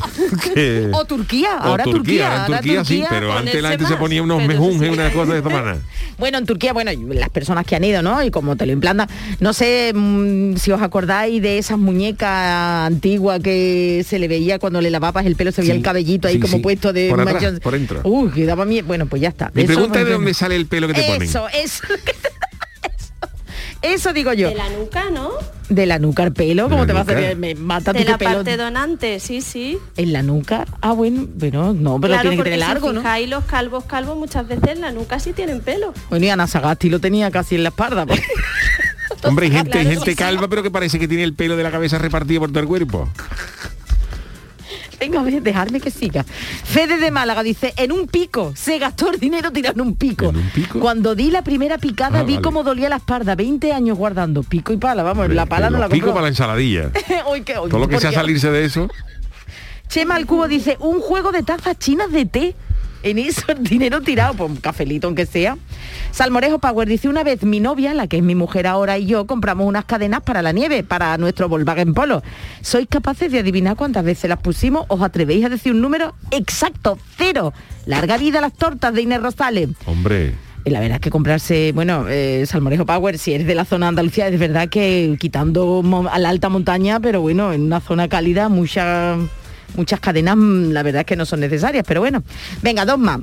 [0.54, 2.44] que- O Turquía, o ahora Turquía.
[2.44, 5.50] ahora Turquía, sí, pero antes la gente se ponía unos mejunjes, una cosa de esta
[5.50, 5.78] manera.
[6.18, 8.24] Bueno, en Turquía, bueno, las personas que han ido, ¿no?
[8.24, 9.10] Y como te lo implantan,
[9.42, 14.80] no sé mm, si os acordáis de esas muñecas antiguas que se le veía cuando
[14.80, 16.64] le lavabas el pelo, se veía Sí, el cabellito ahí sí, como sí.
[16.64, 18.00] puesto de Por atrás, por dentro.
[18.06, 18.88] Uy, que daba miedo.
[18.88, 19.52] Bueno, pues ya está.
[19.54, 21.24] Eso, pregunta de dónde sale el pelo que te ponen.
[21.24, 21.84] Eso, eso.
[23.94, 24.50] Eso digo yo.
[24.50, 25.30] De la nuca, ¿no?
[25.70, 27.26] De la nuca el pelo, ¿cómo te vas a nuca.
[27.26, 27.38] hacer?
[27.38, 28.32] Me mata De tu la pelo.
[28.36, 29.78] parte donante, sí, sí.
[29.98, 30.66] En la nuca.
[30.82, 33.02] Ah, bueno, pero no, pero claro, tiene que tener largo, si ¿no?
[33.02, 35.94] fijáis, los calvos calvos muchas veces en la nuca sí tienen pelo.
[36.10, 38.06] Bueno, y Ana Sagasti lo tenía casi en la espalda.
[38.06, 38.22] pues.
[39.24, 41.72] Hombre, hay gente, hay gente calva, pero que parece que tiene el pelo de la
[41.72, 43.10] cabeza repartido por todo el cuerpo.
[45.10, 46.24] Ver, dejarme que siga.
[46.24, 50.32] Fede de Málaga dice, en un pico, se gastó el dinero tirando un pico.
[50.80, 52.44] Cuando di la primera picada Ah, vi vale.
[52.44, 55.90] cómo dolía la espalda, 20 años guardando pico y pala, vamos, la pala no la
[55.90, 56.92] pico para la ensaladilla.
[57.26, 58.88] Hoy que hoy, Todo lo que sea salirse de eso.
[59.88, 62.56] Chema al cubo dice, un juego de tazas chinas de té.
[63.06, 65.58] En eso dinero tirado, por un cafelito aunque sea.
[66.12, 69.28] Salmorejo Power dice, una vez mi novia, la que es mi mujer ahora y yo,
[69.28, 72.24] compramos unas cadenas para la nieve, para nuestro Volkswagen Polo.
[72.62, 74.86] ¿Sois capaces de adivinar cuántas veces las pusimos?
[74.88, 76.98] ¿Os atrevéis a decir un número exacto?
[77.16, 77.54] Cero.
[77.86, 79.70] Larga vida a las tortas de Inés Rosales.
[79.86, 80.34] Hombre.
[80.64, 83.86] Y la verdad es que comprarse, bueno, eh, Salmorejo Power, si eres de la zona
[83.86, 88.08] de Andalucía, es verdad que quitando a la alta montaña, pero bueno, en una zona
[88.08, 89.20] cálida, muchas
[89.76, 92.24] muchas cadenas, mm, la verdad es que no son necesarias, pero bueno.
[92.62, 93.20] Venga, dos más.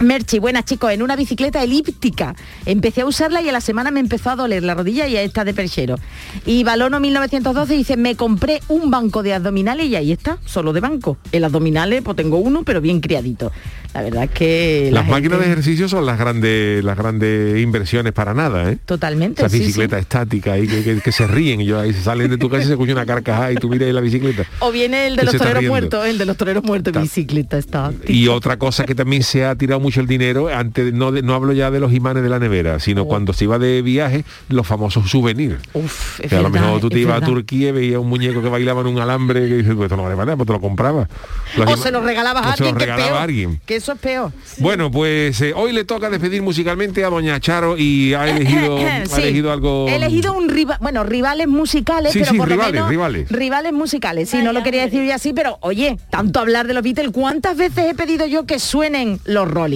[0.00, 2.34] Merchi, buenas chicos, en una bicicleta elíptica.
[2.66, 5.24] Empecé a usarla y a la semana me empezó a doler la rodilla y ahí
[5.26, 5.96] está de perchero.
[6.44, 10.80] Y Balono 1912 dice, me compré un banco de abdominales y ahí está, solo de
[10.80, 11.16] banco.
[11.32, 13.52] El abdominales, pues tengo uno, pero bien criadito.
[13.94, 14.88] La verdad es que...
[14.92, 18.76] la Las máquinas de ejercicio son las grandes las grandes inversiones para nada, ¿eh?
[18.84, 19.64] Totalmente, Esas sí, sí.
[19.64, 22.50] bicicletas estáticas ahí que, que- que se ríen y yo ahí se salen de tu
[22.50, 24.44] casa y se escucha una carcajada y tú miras ahí la bicicleta.
[24.58, 27.90] O viene el de los toreros muertos, el de los toreros muertos, bicicleta está.
[28.06, 31.34] Y otra cosa que también se ha tirado mucho el dinero, antes no, de- no
[31.34, 33.06] hablo ya de los imanes de la nevera, sino Oh.
[33.08, 35.58] cuando se iba de viaje, los famosos souvenirs.
[35.74, 37.26] Uf, es Que a lo mejor tú te ibas a.
[37.26, 40.02] Turquía y veías un muñeco que bailaba en un alambre que dices, pues esto no
[40.04, 41.08] vale nada, pues te lo comprabas.
[41.56, 43.18] Los O se lo regalabas a se lo alguien, que es regalaba peor.
[43.18, 43.60] a alguien.
[43.66, 44.32] Que eso es peor.
[44.58, 48.98] Bueno, pues eh, hoy le toca despedir musicalmente a Doña Charo y ha elegido, ha
[49.18, 49.86] elegido algo...
[49.88, 53.28] He elegido un rival, bueno, rivales musicales, Sí, pero sí, por rivales, lo menos rivales.
[53.30, 54.30] rivales musicales.
[54.30, 57.56] Sí, no lo quería decir yo así, pero oye, tanto hablar de los Beatles, ¿cuántas
[57.56, 59.75] veces he pedido yo que suenen los Rolling?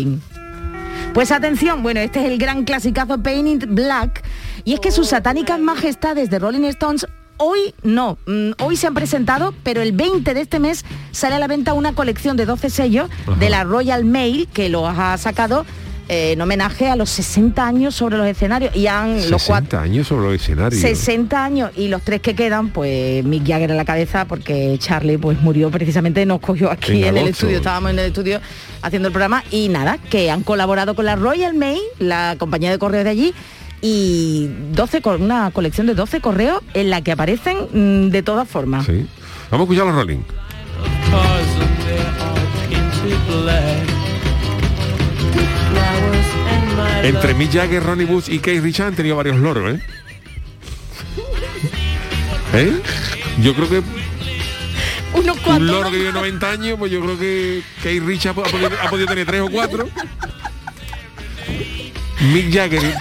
[1.14, 4.22] Pues atención, bueno, este es el gran clasicazo Painted Black
[4.64, 7.06] y es que sus satánicas majestades de Rolling Stones
[7.42, 11.38] Hoy no, mm, hoy se han presentado, pero el 20 de este mes sale a
[11.38, 15.64] la venta una colección de 12 sellos de la Royal Mail que los ha sacado
[16.10, 19.80] eh, en homenaje a los 60 años sobre los escenarios y han los cuatro 60
[19.82, 20.80] años sobre los escenarios.
[20.82, 25.18] 60 años y los tres que quedan, pues Mick Jagger en la cabeza porque Charlie
[25.18, 28.40] pues murió precisamente, nos cogió aquí En en, el estudio, estábamos en el estudio
[28.82, 32.78] haciendo el programa y nada, que han colaborado con la Royal Mail, la compañía de
[32.78, 33.34] correos de allí
[33.80, 38.48] y 12 co- una colección de 12 correos en la que aparecen mm, de todas
[38.48, 38.84] formas.
[38.84, 39.06] Sí.
[39.50, 40.18] Vamos a escuchar los Rolling.
[47.02, 49.80] Entre Mick Jagger, Ronnie Bush y Keith Richards han tenido varios loros, ¿eh?
[52.52, 52.80] ¿Eh?
[53.42, 53.82] Yo creo que
[55.14, 55.68] Unos un cuantos.
[55.68, 59.06] loro que vive 90 años, pues yo creo que Keith Richards ha podido, ha podido
[59.08, 59.88] tener tres o cuatro.
[62.32, 62.94] Mick Jagger,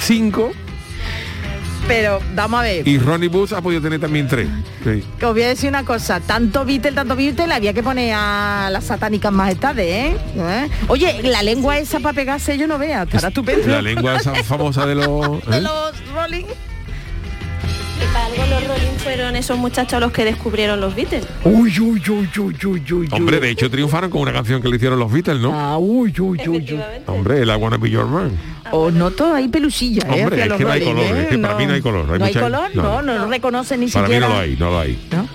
[0.00, 0.52] cinco.
[1.88, 2.86] Pero vamos a ver.
[2.86, 4.46] Y Ronnie Bush ha podido tener también tres.
[4.84, 5.02] Sí.
[5.18, 8.68] Que os voy a decir una cosa, tanto Beatle, tanto Beatle, había que poner a
[8.70, 10.16] las satánicas majestades, ¿eh?
[10.36, 10.68] ¿Eh?
[10.88, 13.66] Oye, la lengua esa para pegarse yo no vea, estará estupendo.
[13.66, 15.44] La lengua esa famosa de los...
[15.46, 15.60] de ¿eh?
[15.60, 16.44] los Rolling.
[18.02, 21.26] Y para algo los Rolling fueron esos muchachos los que descubrieron los Beatles.
[21.44, 23.08] Uy, uy, uy, uy, uy, uy.
[23.10, 25.52] Hombre, de hecho triunfaron con una canción que le hicieron los Beatles, ¿no?
[25.58, 26.80] Ah, uy, uy, uy, uy.
[27.06, 28.30] Hombre, el I Wanna Be Your Man.
[28.70, 30.22] O noto ahí pelusilla, ¿eh?
[30.24, 31.22] Hombre, es los que no hay color, ¿eh?
[31.22, 32.70] es que para mí no hay color, no hay ¿No hay color?
[32.74, 33.02] no, No, no.
[33.02, 34.28] no, lo reconocen ni Para mí siquiera.
[34.28, 35.08] no lo hay, no lo hay.
[35.10, 35.28] ¿No?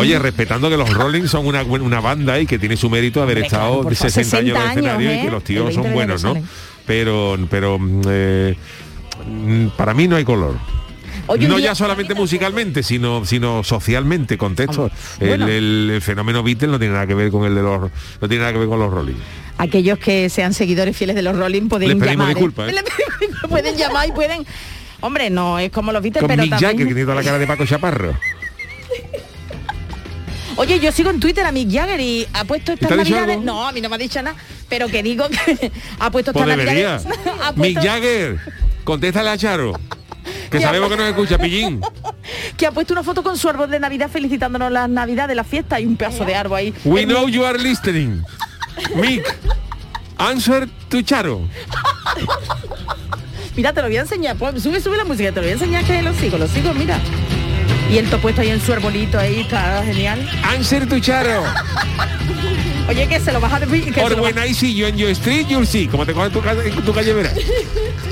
[0.00, 3.38] Oye, respetando que los Rolling son una, una banda y que tiene su mérito haber
[3.38, 5.30] estado claro, por de favor, 60 años en el 60 escenario y que ¿eh?
[5.30, 6.34] los tíos son 20 de buenos, ¿no?
[6.86, 8.56] Pero, pero mm, eh,
[9.26, 10.56] mm, para mí no hay color.
[11.38, 14.90] Un no ya solamente musicalmente, sino, sino socialmente, contexto.
[15.20, 15.46] bueno.
[15.46, 18.28] El, el- el fenómeno Beatles no tiene nada que ver con el de los, no
[18.28, 19.14] tiene nada que ver con los Rolling.
[19.58, 22.30] Aquellos que sean seguidores fieles de los Rolling pueden Les llamar.
[22.30, 22.34] ¿eh?
[22.34, 22.76] disculpas, ¿eh?
[23.48, 24.46] Pueden llamar y pueden.
[25.02, 26.70] Hombre, no es como los Beatles, Con pero Mick también.
[26.72, 28.14] Jagger, que tiene toda la cara de Paco Chaparro.
[30.56, 33.14] Oye, yo sigo en Twitter a Mick Jagger y ha puesto estas ¿Te ha dicho
[33.16, 33.42] navidades.
[33.44, 34.36] No, a mí no me ha dicho nada,
[34.68, 37.06] pero que digo que ha puesto Pues estas navidades.
[37.42, 38.38] ha Mick puesto- Jagger,
[38.84, 39.72] contéstale a Charo.
[40.50, 41.80] Que sabemos que nos escucha, pillín.
[42.56, 45.78] que ha puesto una foto con su árbol de Navidad felicitándonos las Navidades, la fiesta
[45.80, 46.74] y un pedazo de árbol ahí.
[46.84, 48.22] We know you are listening.
[48.96, 49.24] Mick,
[50.18, 51.42] answer to Charo.
[53.56, 54.36] Mira, te lo voy a enseñar.
[54.36, 56.72] Pues, sube, sube la música, te lo voy a enseñar que lo sigo, lo sigo,
[56.72, 56.98] mira.
[57.90, 60.28] Y el top puesto ahí en su arbolito ahí, está genial.
[60.44, 61.42] Answer to Charo.
[62.88, 63.92] Oye, que se lo vas a decir.
[63.92, 65.86] que Or se lo when vas- I see you in your street, you'll see.
[65.88, 67.34] Como te coges tu, en tu calle, verás.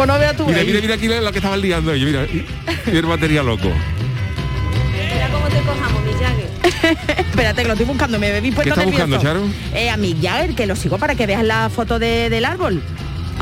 [0.00, 0.46] Pues no veas tú.
[0.46, 0.66] Mira, ahí.
[0.66, 2.06] mira, mira aquí la que estaba liando ellos.
[2.06, 2.46] Mira, y,
[2.90, 3.68] y el batería loco.
[3.68, 6.96] Mira cómo te cojamos, mi Jagger.
[7.18, 9.06] Espérate, que lo estoy buscando, me bebí puesto está nervioso.
[9.06, 9.46] buscando, Charo?
[9.74, 12.82] Eh, a Mick Jagger, que lo sigo para que veas la foto de- del árbol.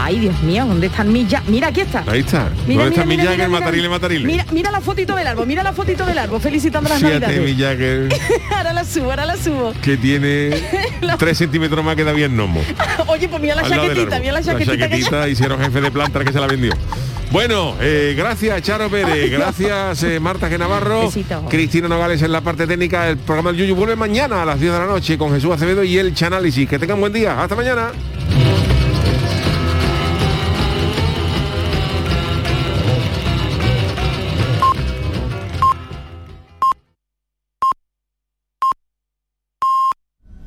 [0.01, 1.51] Ay, Dios mío, ¿dónde están Mick Jagger?
[1.51, 2.05] Mira, aquí está.
[2.07, 2.49] Ahí está.
[2.67, 3.49] Mira, ¿Dónde está mira, Mick mira, Jagger?
[3.49, 4.27] mira, Matarile, matarile.
[4.27, 8.15] Mira, mira la fotito del árbol, mira la fotito del árbol, felicitando las Fíjate, navidades.
[8.57, 9.75] Ahora la subo, ahora la subo.
[9.83, 10.51] que tiene
[11.19, 12.63] tres centímetros más que David Nomo.
[13.09, 14.73] Oye, pues mira la chaquetita, mira la chaquetita.
[14.77, 16.73] que- chaquetita hicieron jefe de planta que se la vendió.
[17.31, 21.45] Bueno, eh, gracias Charo Pérez, gracias eh, Marta Genavarro, Besito.
[21.51, 23.09] Cristina Nogales en la parte técnica.
[23.09, 25.83] El programa del Yuyu vuelve mañana a las 10 de la noche con Jesús Acevedo
[25.85, 26.67] y el Chanálisis.
[26.69, 27.39] Que tengan buen día.
[27.43, 27.91] Hasta mañana.